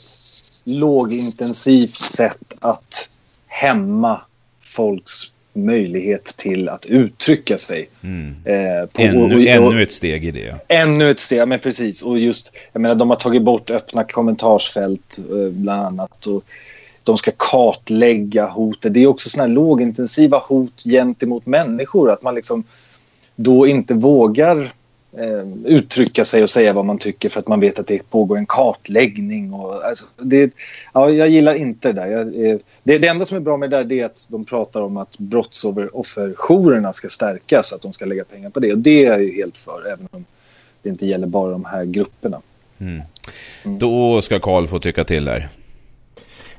[0.65, 3.09] lågintensivt sätt att
[3.47, 4.21] hämma
[4.63, 7.89] folks möjlighet till att uttrycka sig.
[8.03, 8.35] Mm.
[8.45, 10.55] Eh, på, ännu, och, och, ännu ett steg i det.
[10.69, 12.03] Ännu ett steg, men precis.
[12.03, 16.27] Och just, jag menar, de har tagit bort öppna kommentarsfält eh, bland annat.
[16.27, 16.45] Och
[17.05, 18.95] de ska kartlägga hotet.
[18.95, 22.11] Det är också sådana här lågintensiva hot gentemot människor.
[22.11, 22.65] Att man liksom
[23.37, 24.73] då inte vågar
[25.65, 28.47] uttrycka sig och säga vad man tycker för att man vet att det pågår en
[28.47, 29.53] kartläggning.
[29.53, 30.53] Och, alltså, det,
[30.93, 32.07] ja, jag gillar inte det där.
[32.07, 32.99] Jag, eh, det.
[32.99, 36.93] Det enda som är bra med det där är att de pratar om att brottsofferjourerna
[36.93, 38.73] ska stärkas, att de ska lägga pengar på det.
[38.73, 40.25] Och det är jag ju helt för, även om
[40.83, 42.41] det inte gäller bara de här grupperna.
[42.79, 43.03] Mm.
[43.65, 43.79] Mm.
[43.79, 45.49] Då ska Karl få tycka till där.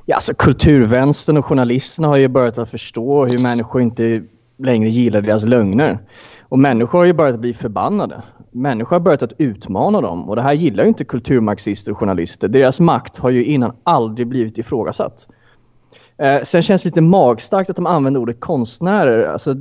[0.05, 4.23] Ja, alltså kulturvänstern och journalisterna har ju börjat att förstå hur människor inte
[4.65, 5.99] längre gillar deras lögner.
[6.41, 8.21] Och människor har ju börjat bli förbannade.
[8.51, 12.47] Människor har börjat att utmana dem och det här gillar ju inte kulturmarxister och journalister.
[12.47, 15.27] Deras makt har ju innan aldrig blivit ifrågasatt.
[16.17, 19.27] Eh, sen känns det lite magstarkt att de använder ordet konstnärer.
[19.27, 19.55] Alltså,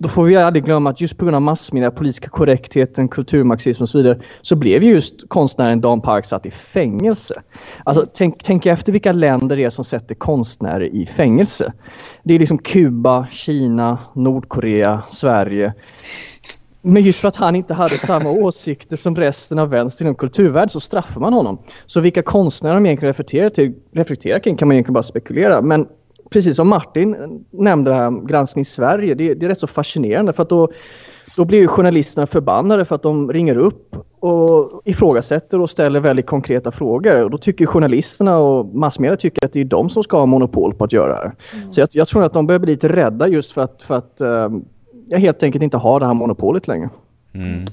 [0.00, 3.88] då får vi aldrig glömma att just på grund av massmedia, politiska korrektheten, kulturmarxism och
[3.88, 7.42] så vidare så blev ju just konstnären Dan Park satt i fängelse.
[7.84, 11.72] Alltså tänk, tänk efter vilka länder det är som sätter konstnärer i fängelse.
[12.22, 15.74] Det är liksom Kuba, Kina, Nordkorea, Sverige.
[16.82, 20.68] Men just för att han inte hade samma åsikter som resten av vänstern inom kulturvärlden
[20.68, 21.58] så straffar man honom.
[21.86, 25.62] Så vilka konstnärer de egentligen reflekterar, till, reflekterar kring kan man egentligen bara spekulera.
[25.62, 25.86] Men
[26.30, 30.42] precis som Martin nämnde här, granskning i Sverige, det, det, är rätt så fascinerande för
[30.42, 30.68] att då,
[31.36, 36.72] då blir journalisterna förbannade för att de ringer upp och ifrågasätter och ställer väldigt konkreta
[36.72, 37.24] frågor.
[37.24, 40.74] Och då tycker journalisterna och massmedia tycker att det är de som ska ha monopol
[40.74, 41.32] på att göra det.
[41.56, 41.72] Mm.
[41.72, 44.20] Så jag, jag, tror att de börjar bli lite rädda just för att, för att
[44.20, 44.60] uh,
[45.08, 46.90] jag helt enkelt inte har det här monopolet längre.
[47.32, 47.64] Mm.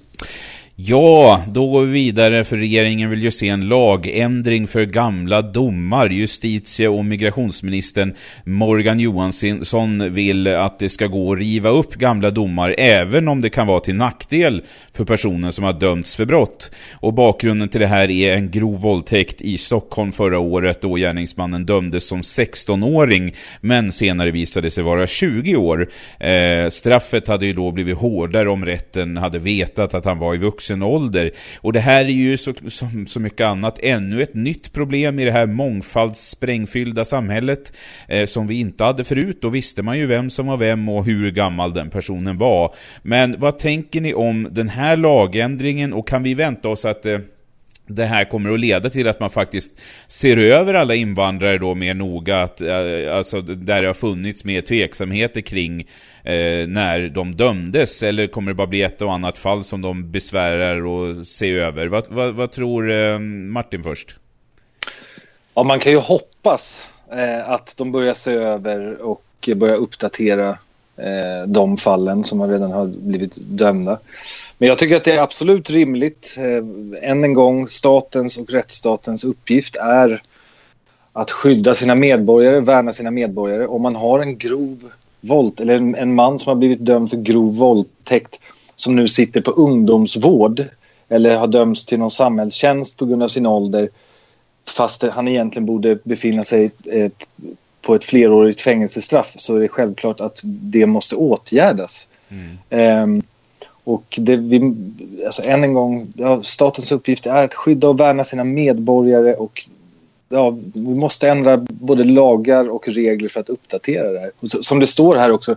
[0.79, 6.09] Ja, då går vi vidare för regeringen vill ju se en lagändring för gamla domar.
[6.09, 8.13] Justitie och migrationsministern
[8.43, 13.49] Morgan Johansson vill att det ska gå att riva upp gamla domar även om det
[13.49, 14.61] kan vara till nackdel
[14.93, 16.71] för personen som har dömts för brott.
[16.93, 21.65] Och bakgrunden till det här är en grov våldtäkt i Stockholm förra året då gärningsmannen
[21.65, 25.89] dömdes som 16-åring men senare visade sig vara 20 år.
[26.19, 30.37] Eh, straffet hade ju då blivit hårdare om rätten hade vetat att han var i
[30.37, 31.31] vuxen vuxen ålder.
[31.61, 35.25] Och det här är ju så, som så mycket annat ännu ett nytt problem i
[35.25, 37.73] det här mångfaldssprängfyllda samhället
[38.07, 39.39] eh, som vi inte hade förut.
[39.41, 42.73] Då visste man ju vem som var vem och hur gammal den personen var.
[43.03, 47.19] Men vad tänker ni om den här lagändringen och kan vi vänta oss att eh,
[47.87, 51.93] det här kommer att leda till att man faktiskt ser över alla invandrare då mer
[51.93, 55.81] noga, att, eh, alltså där det har funnits mer tveksamheter kring
[56.23, 60.11] eh, när de dömdes, eller kommer det bara bli ett och annat fall som de
[60.11, 61.87] besvärar och ser över?
[61.87, 64.17] Vad, vad, vad tror eh, Martin först?
[65.53, 69.23] Ja, man kan ju hoppas eh, att de börjar se över och
[69.55, 70.57] börja uppdatera
[70.97, 73.99] eh, de fallen som redan har blivit dömda.
[74.57, 76.35] Men jag tycker att det är absolut rimligt.
[76.37, 80.21] Eh, än en gång, statens och rättsstatens uppgift är
[81.13, 83.67] att skydda sina medborgare, värna sina medborgare.
[83.67, 84.91] Om man har en grov
[85.21, 88.39] våld eller en, en man som har blivit dömd för grov våldtäkt
[88.75, 90.65] som nu sitter på ungdomsvård
[91.09, 93.89] eller har dömts till någon samhällstjänst på grund av sin ålder
[94.67, 97.11] fast han egentligen borde befinna sig eh,
[97.87, 102.07] på ett flerårigt fängelsestraff så är det självklart att det måste åtgärdas.
[102.69, 103.03] Mm.
[103.03, 103.23] Um,
[103.83, 104.75] och det, vi,
[105.25, 109.65] alltså än en gång, ja, statens uppgift är att skydda och värna sina medborgare och
[110.29, 114.31] ja, vi måste ändra både lagar och regler för att uppdatera det här.
[114.61, 115.55] Som det står här också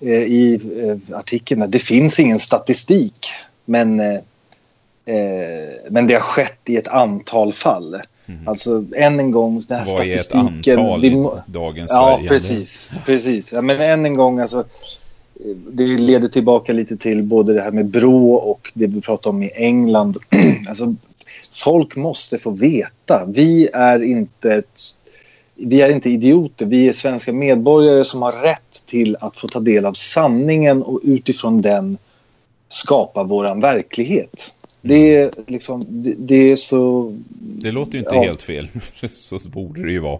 [0.00, 3.28] eh, i eh, artikeln, det finns ingen statistik
[3.64, 4.20] men, eh,
[5.04, 8.00] eh, men det har skett i ett antal fall.
[8.26, 8.48] Mm.
[8.48, 10.76] Alltså än en gång, den här Vad statistiken.
[10.76, 12.28] Vad är ett antal i dagens ja, Sverige?
[12.28, 13.52] Precis, precis.
[13.52, 14.64] Ja, men än en gång, alltså,
[15.70, 19.42] det leder tillbaka lite till både det här med Brå och det vi pratade om
[19.42, 20.16] i England.
[20.68, 20.94] alltså,
[21.54, 23.24] folk måste få veta.
[23.26, 24.80] Vi är inte ett,
[25.54, 26.66] vi är inte idioter.
[26.66, 31.00] Vi är svenska medborgare som har rätt till att få ta del av sanningen och
[31.02, 31.98] utifrån den
[32.68, 34.55] skapa våran verklighet.
[34.86, 37.14] Det är, liksom, det, det är så...
[37.38, 38.22] Det låter ju inte ja.
[38.22, 38.68] helt fel.
[39.12, 40.18] så borde det ju vara.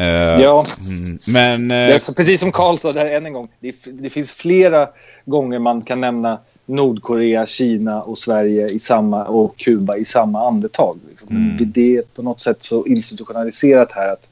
[0.00, 1.70] Uh, ja, mm, men...
[1.70, 3.48] Uh, är, precis som Karl sa där än en gång.
[3.60, 4.88] Det, det, finns flera
[5.24, 10.98] gånger man kan nämna Nordkorea, Kina och Sverige i samma, och Kuba i samma andetag.
[11.10, 11.28] Liksom.
[11.28, 11.72] Mm.
[11.72, 14.28] Det är på något sätt så institutionaliserat här att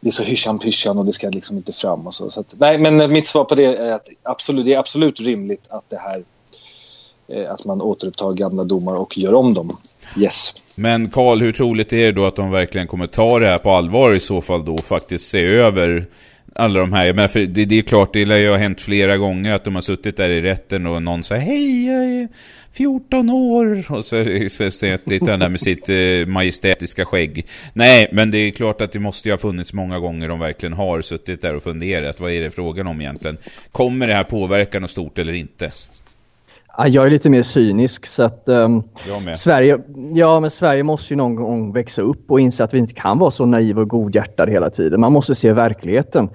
[0.00, 2.30] det är så hyschan pyschan och det ska liksom inte fram och så.
[2.30, 5.66] så att, nej, men mitt svar på det är att absolut, det är absolut rimligt
[5.68, 6.24] att det här
[7.32, 9.70] Eh, att man återupptar gamla domar och gör om dem.
[10.18, 10.54] Yes.
[10.76, 13.70] Men Karl, hur troligt är det då att de verkligen kommer ta det här på
[13.70, 16.06] allvar i så fall då och faktiskt se över
[16.54, 19.16] alla de här, men för det, det är klart, det lär ju ha hänt flera
[19.16, 22.28] gånger att de har suttit där i rätten och någon säger hej, jag är
[22.72, 24.24] 14 år och så
[24.70, 27.46] sitter han där med sitt eh, majestätiska skägg.
[27.72, 30.72] Nej, men det är klart att det måste ju ha funnits många gånger de verkligen
[30.72, 32.20] har suttit där och funderat.
[32.20, 33.36] Vad är det frågan om egentligen?
[33.72, 35.68] Kommer det här påverka något stort eller inte?
[36.86, 38.82] Jag är lite mer cynisk så att um,
[39.36, 39.78] Sverige,
[40.14, 43.18] ja, men Sverige måste ju någon gång växa upp och inse att vi inte kan
[43.18, 45.00] vara så naiva och godhjärtade hela tiden.
[45.00, 46.28] Man måste se verkligheten.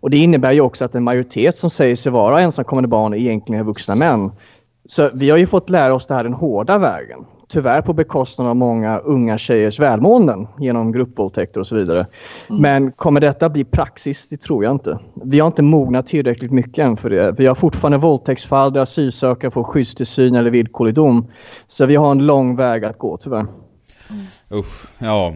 [0.00, 3.60] Och det innebär ju också att en majoritet som säger sig vara ensamkommande barn egentligen
[3.60, 4.30] är vuxna män.
[4.88, 7.18] Så vi har ju fått lära oss det här den hårda vägen
[7.52, 12.06] tyvärr på bekostnad av många unga tjejers välmåenden genom gruppvåldtäkter och så vidare.
[12.50, 12.62] Mm.
[12.62, 14.28] Men kommer detta bli praxis?
[14.28, 14.98] Det tror jag inte.
[15.24, 17.32] Vi har inte mognat tillräckligt mycket än för det.
[17.38, 21.26] Vi har fortfarande våldtäktsfall där asylsökare får skyddstillsyn eller villkorlig dom.
[21.66, 23.46] Så vi har en lång väg att gå tyvärr.
[24.52, 25.34] Usch, ja.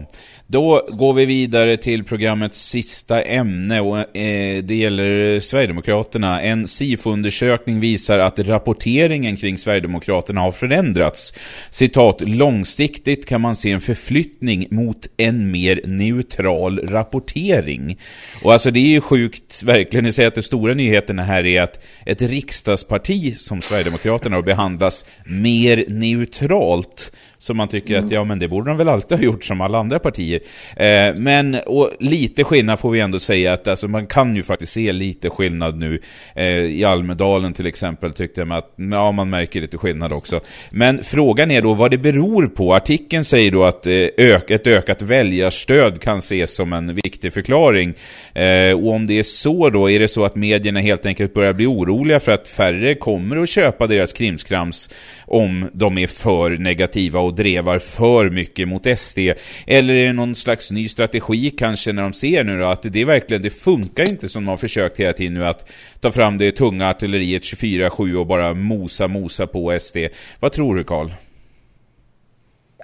[0.49, 6.41] Då går vi vidare till programmets sista ämne och eh, det gäller Sverigedemokraterna.
[6.41, 11.33] En SIFO-undersökning visar att rapporteringen kring Sverigedemokraterna har förändrats.
[11.69, 17.99] Citat, långsiktigt kan man se en förflyttning mot en mer neutral rapportering.
[18.43, 21.61] Och alltså det är ju sjukt verkligen, ni säger att den stora nyheten här är
[21.61, 28.47] att ett riksdagsparti som Sverigedemokraterna behandlas mer neutralt så man tycker att ja, men det
[28.47, 30.39] borde de väl alltid har gjort som alla andra partier.
[30.75, 34.73] Eh, men och lite skillnad får vi ändå säga att alltså, man kan ju faktiskt
[34.73, 36.01] se lite skillnad nu.
[36.35, 40.39] Eh, I Almedalen till exempel tyckte jag att ja, man märker lite skillnad också.
[40.71, 42.75] Men frågan är då vad det beror på.
[42.75, 47.93] Artikeln säger då att eh, ök, ett ökat väljarstöd kan ses som en viktig förklaring.
[48.33, 51.53] Eh, och om det är så då, är det så att medierna helt enkelt börjar
[51.53, 54.89] bli oroliga för att färre kommer att köpa deras krimskrams
[55.25, 59.17] om de är för negativa och drevar för mycket mot SD?
[59.67, 63.05] Eller är det någon slags ny strategi kanske när de ser nu då att det
[63.05, 65.69] verkligen, det funkar inte som de har försökt hela tiden nu att
[65.99, 69.97] ta fram det tunga artilleriet 24-7 och bara mosa, mosa på SD.
[70.39, 71.09] Vad tror du Karl?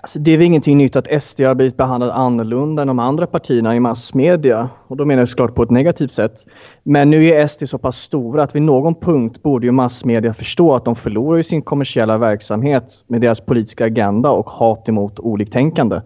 [0.03, 3.27] Alltså, det är väl ingenting nytt att SD har blivit behandlad annorlunda än de andra
[3.27, 4.69] partierna i massmedia.
[4.87, 6.45] Och då menar jag såklart på ett negativt sätt.
[6.83, 10.75] Men nu är SD så pass stora att vid någon punkt borde ju massmedia förstå
[10.75, 16.01] att de förlorar ju sin kommersiella verksamhet med deras politiska agenda och hat emot oliktänkande.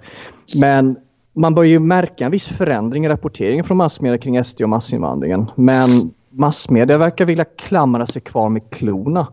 [0.61, 0.95] Men
[1.33, 5.51] man börjar ju märka en viss förändring i rapporteringen från massmedia kring SD och massinvandringen.
[5.55, 5.89] Men
[6.29, 9.27] massmedia verkar vilja klamra sig kvar med klorna.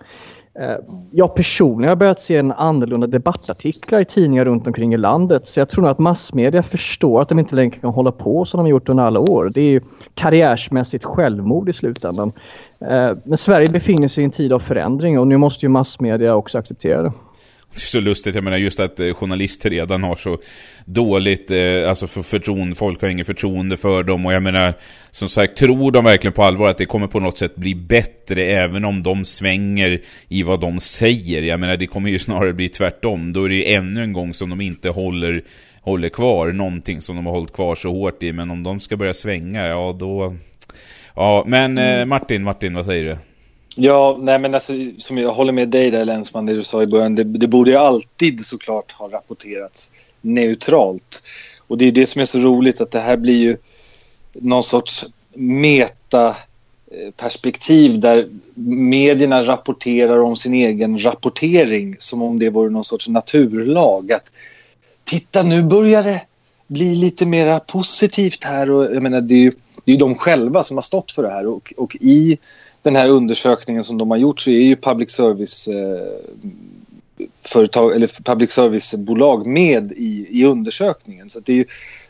[0.60, 0.76] Eh,
[1.10, 5.46] jag personligen har börjat se en annorlunda debattartiklar i tidningar runt omkring i landet.
[5.46, 8.58] Så jag tror nog att massmedia förstår att de inte längre kan hålla på som
[8.58, 9.50] de gjort under alla år.
[9.54, 9.80] Det är ju
[10.14, 12.32] karriärsmässigt självmord i slutändan.
[12.80, 16.34] Eh, men Sverige befinner sig i en tid av förändring och nu måste ju massmedia
[16.34, 17.12] också acceptera det.
[17.74, 20.38] Det är så lustigt, jag menar just att eh, journalister redan har så
[20.84, 24.74] dåligt, eh, alltså för förtroende, folk har inget förtroende för dem och jag menar,
[25.10, 28.44] som sagt, tror de verkligen på allvar att det kommer på något sätt bli bättre
[28.44, 31.42] även om de svänger i vad de säger?
[31.42, 34.34] Jag menar, det kommer ju snarare bli tvärtom, då är det ju ännu en gång
[34.34, 35.42] som de inte håller,
[35.80, 38.96] håller kvar någonting som de har hållit kvar så hårt i, men om de ska
[38.96, 40.36] börja svänga, ja då...
[41.16, 43.16] Ja, men eh, Martin, Martin, vad säger du?
[43.76, 46.86] Ja, nej men alltså, som jag håller med dig där Länsman, det du sa i
[46.86, 47.14] början.
[47.14, 51.22] Det, det borde ju alltid såklart ha rapporterats neutralt.
[51.66, 53.56] Och det är det som är så roligt att det här blir ju
[54.32, 55.04] någon sorts
[55.34, 58.28] metaperspektiv eh, där
[58.64, 64.12] medierna rapporterar om sin egen rapportering som om det vore någon sorts naturlag.
[64.12, 64.30] Att
[65.04, 66.22] titta nu börjar det
[66.66, 69.52] bli lite mer positivt här och jag menar det är ju
[69.84, 72.38] det är de själva som har stått för det här och, och i
[72.84, 78.06] den här undersökningen som de har gjort så är ju public service eh, företag eller
[78.06, 81.30] public service-bolag med i, i undersökningen.
[81.30, 81.64] Så det är ju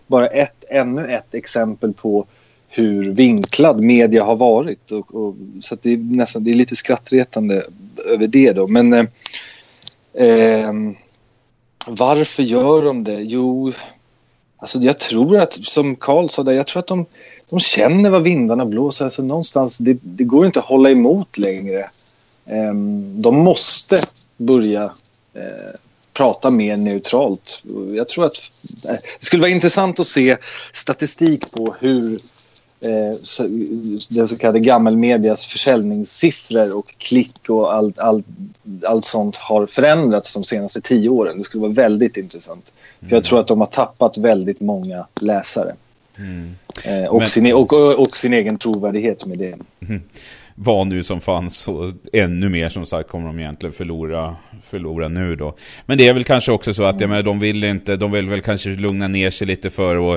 [0.06, 2.26] bara ett, ännu ett exempel på
[2.68, 4.90] hur vinklad media har varit.
[4.90, 7.66] Och, och så det är nästan det är lite skrattretande
[8.06, 8.66] över det då.
[8.66, 9.06] Men eh,
[10.14, 10.72] eh,
[11.86, 13.20] varför gör de det?
[13.22, 13.72] Jo,
[14.56, 17.06] alltså jag tror att som Karl sa där, jag tror att de
[17.50, 19.04] de känner vad vindarna blåser.
[19.04, 21.88] Alltså någonstans, det, det går inte att hålla emot längre.
[22.44, 23.98] Um, de måste
[24.36, 24.90] börja uh,
[26.12, 27.62] prata mer neutralt.
[27.92, 28.50] Jag tror att
[28.88, 30.36] uh, det skulle vara intressant att se
[30.72, 33.48] statistik på hur uh,
[34.10, 38.26] den så kallade gammelmedias försäljningssiffror och klick och allt, allt,
[38.86, 41.38] allt sånt har förändrats de senaste tio åren.
[41.38, 42.72] Det skulle vara väldigt intressant.
[43.00, 43.08] Mm.
[43.08, 45.74] För jag tror att de har tappat väldigt många läsare.
[46.18, 46.54] Mm.
[46.84, 47.28] Eh, och, Men...
[47.28, 49.54] sin, e- och, och, sin egen trovärdighet med det.
[49.88, 50.02] Mm.
[50.56, 55.36] Vad nu som fanns och ännu mer som sagt kommer de egentligen förlora, förlora nu
[55.36, 55.56] då.
[55.86, 58.28] Men det är väl kanske också så att jag menar, de vill inte, de vill
[58.28, 60.14] väl kanske lugna ner sig lite för och,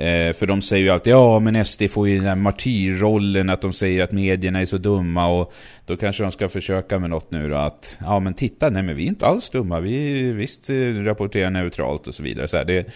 [0.00, 3.62] eh, för de säger ju alltid ja men SD får ju den här martyrrollen att
[3.62, 5.52] de säger att medierna är så dumma och
[5.90, 8.96] då kanske de ska försöka med något nu då att ja men titta, nej men
[8.96, 10.74] vi är inte alls dumma, vi visst eh,
[11.04, 12.48] rapporterar neutralt och så vidare.
[12.48, 12.86] Så här, det,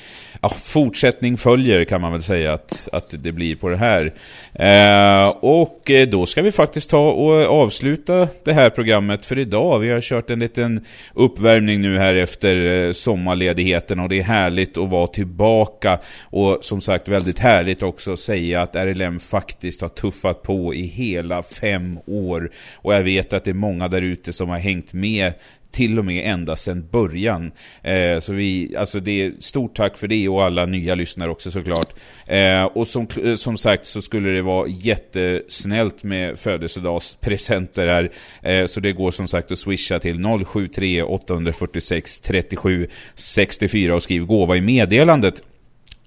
[0.43, 4.13] ja, fortsättning följer kan man väl säga att, att det blir på det här.
[4.53, 9.79] Eh, och eh, då ska vi faktiskt ta och avsluta det här programmet för idag.
[9.79, 10.85] Vi har kört en liten
[11.15, 15.99] uppvärmning nu här efter eh, sommarledigheten och det är härligt att vara tillbaka.
[16.23, 20.83] Och som sagt väldigt härligt också att säga att RLM faktiskt har tuffat på i
[20.83, 22.51] hela fem år.
[22.85, 25.33] Och jag vet att det är många där ute som har hängt med
[25.75, 27.53] till och med ända sedan början.
[27.83, 31.51] Eh, så vi, alltså det är stort tack för det och alla nya lyssnare också
[31.51, 31.93] såklart.
[32.27, 38.11] Eh, och som, eh, som sagt så skulle det vara jättesnällt med födelsedagspresenter här.
[38.43, 44.27] Eh, så det går som sagt att swisha till 073 846 37 64 och skriv
[44.27, 45.43] gåva i meddelandet.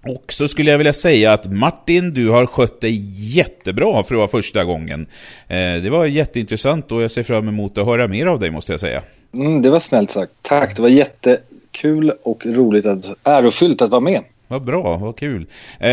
[0.04, 3.02] Och så skulle jag vilja säga att Martin, du har skött dig
[3.36, 5.08] jättebra för att vara första gången.
[5.48, 8.74] Eh, det var jätteintressant och jag ser fram emot att höra mer av dig måste
[8.74, 9.02] jag säga.
[9.38, 10.32] Mm, det var snällt sagt.
[10.41, 14.22] Tack, det var jättekul och roligt att, ärofyllt att vara med.
[14.48, 15.45] Vad bra, vad kul.
[15.80, 15.89] Eh,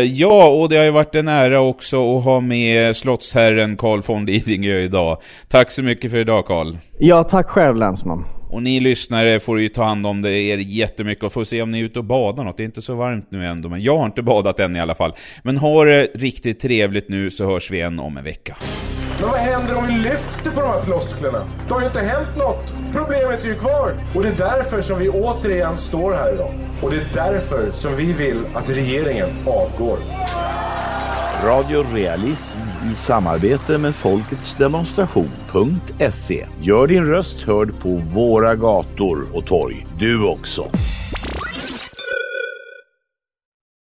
[0.00, 4.26] ja, och det har ju varit en ära också att ha med slottsherren Carl von
[4.26, 5.18] Lidingö idag.
[5.48, 6.76] Tack så mycket för idag Carl.
[6.98, 8.24] Ja, tack själv länsman.
[8.54, 11.70] Och ni lyssnare får ju ta hand om det er jättemycket och får se om
[11.70, 12.56] ni är ute och badar något.
[12.56, 14.94] Det är inte så varmt nu ändå, men jag har inte badat än i alla
[14.94, 15.12] fall.
[15.42, 18.56] Men ha det riktigt trevligt nu så hörs vi igen om en vecka.
[19.24, 21.38] Men vad händer om vi lyfter på de här flosklerna?
[21.68, 22.72] Det har ju inte hänt något.
[22.92, 23.94] Problemet är ju kvar.
[24.14, 26.54] Och det är därför som vi återigen står här idag.
[26.82, 29.98] Och det är därför som vi vill att regeringen avgår.
[31.44, 32.58] Radio Realism
[32.92, 36.46] i samarbete med Folkets Demonstration.se.
[36.60, 39.86] Gör din röst hörd på våra gator och torg.
[39.98, 40.68] Du också.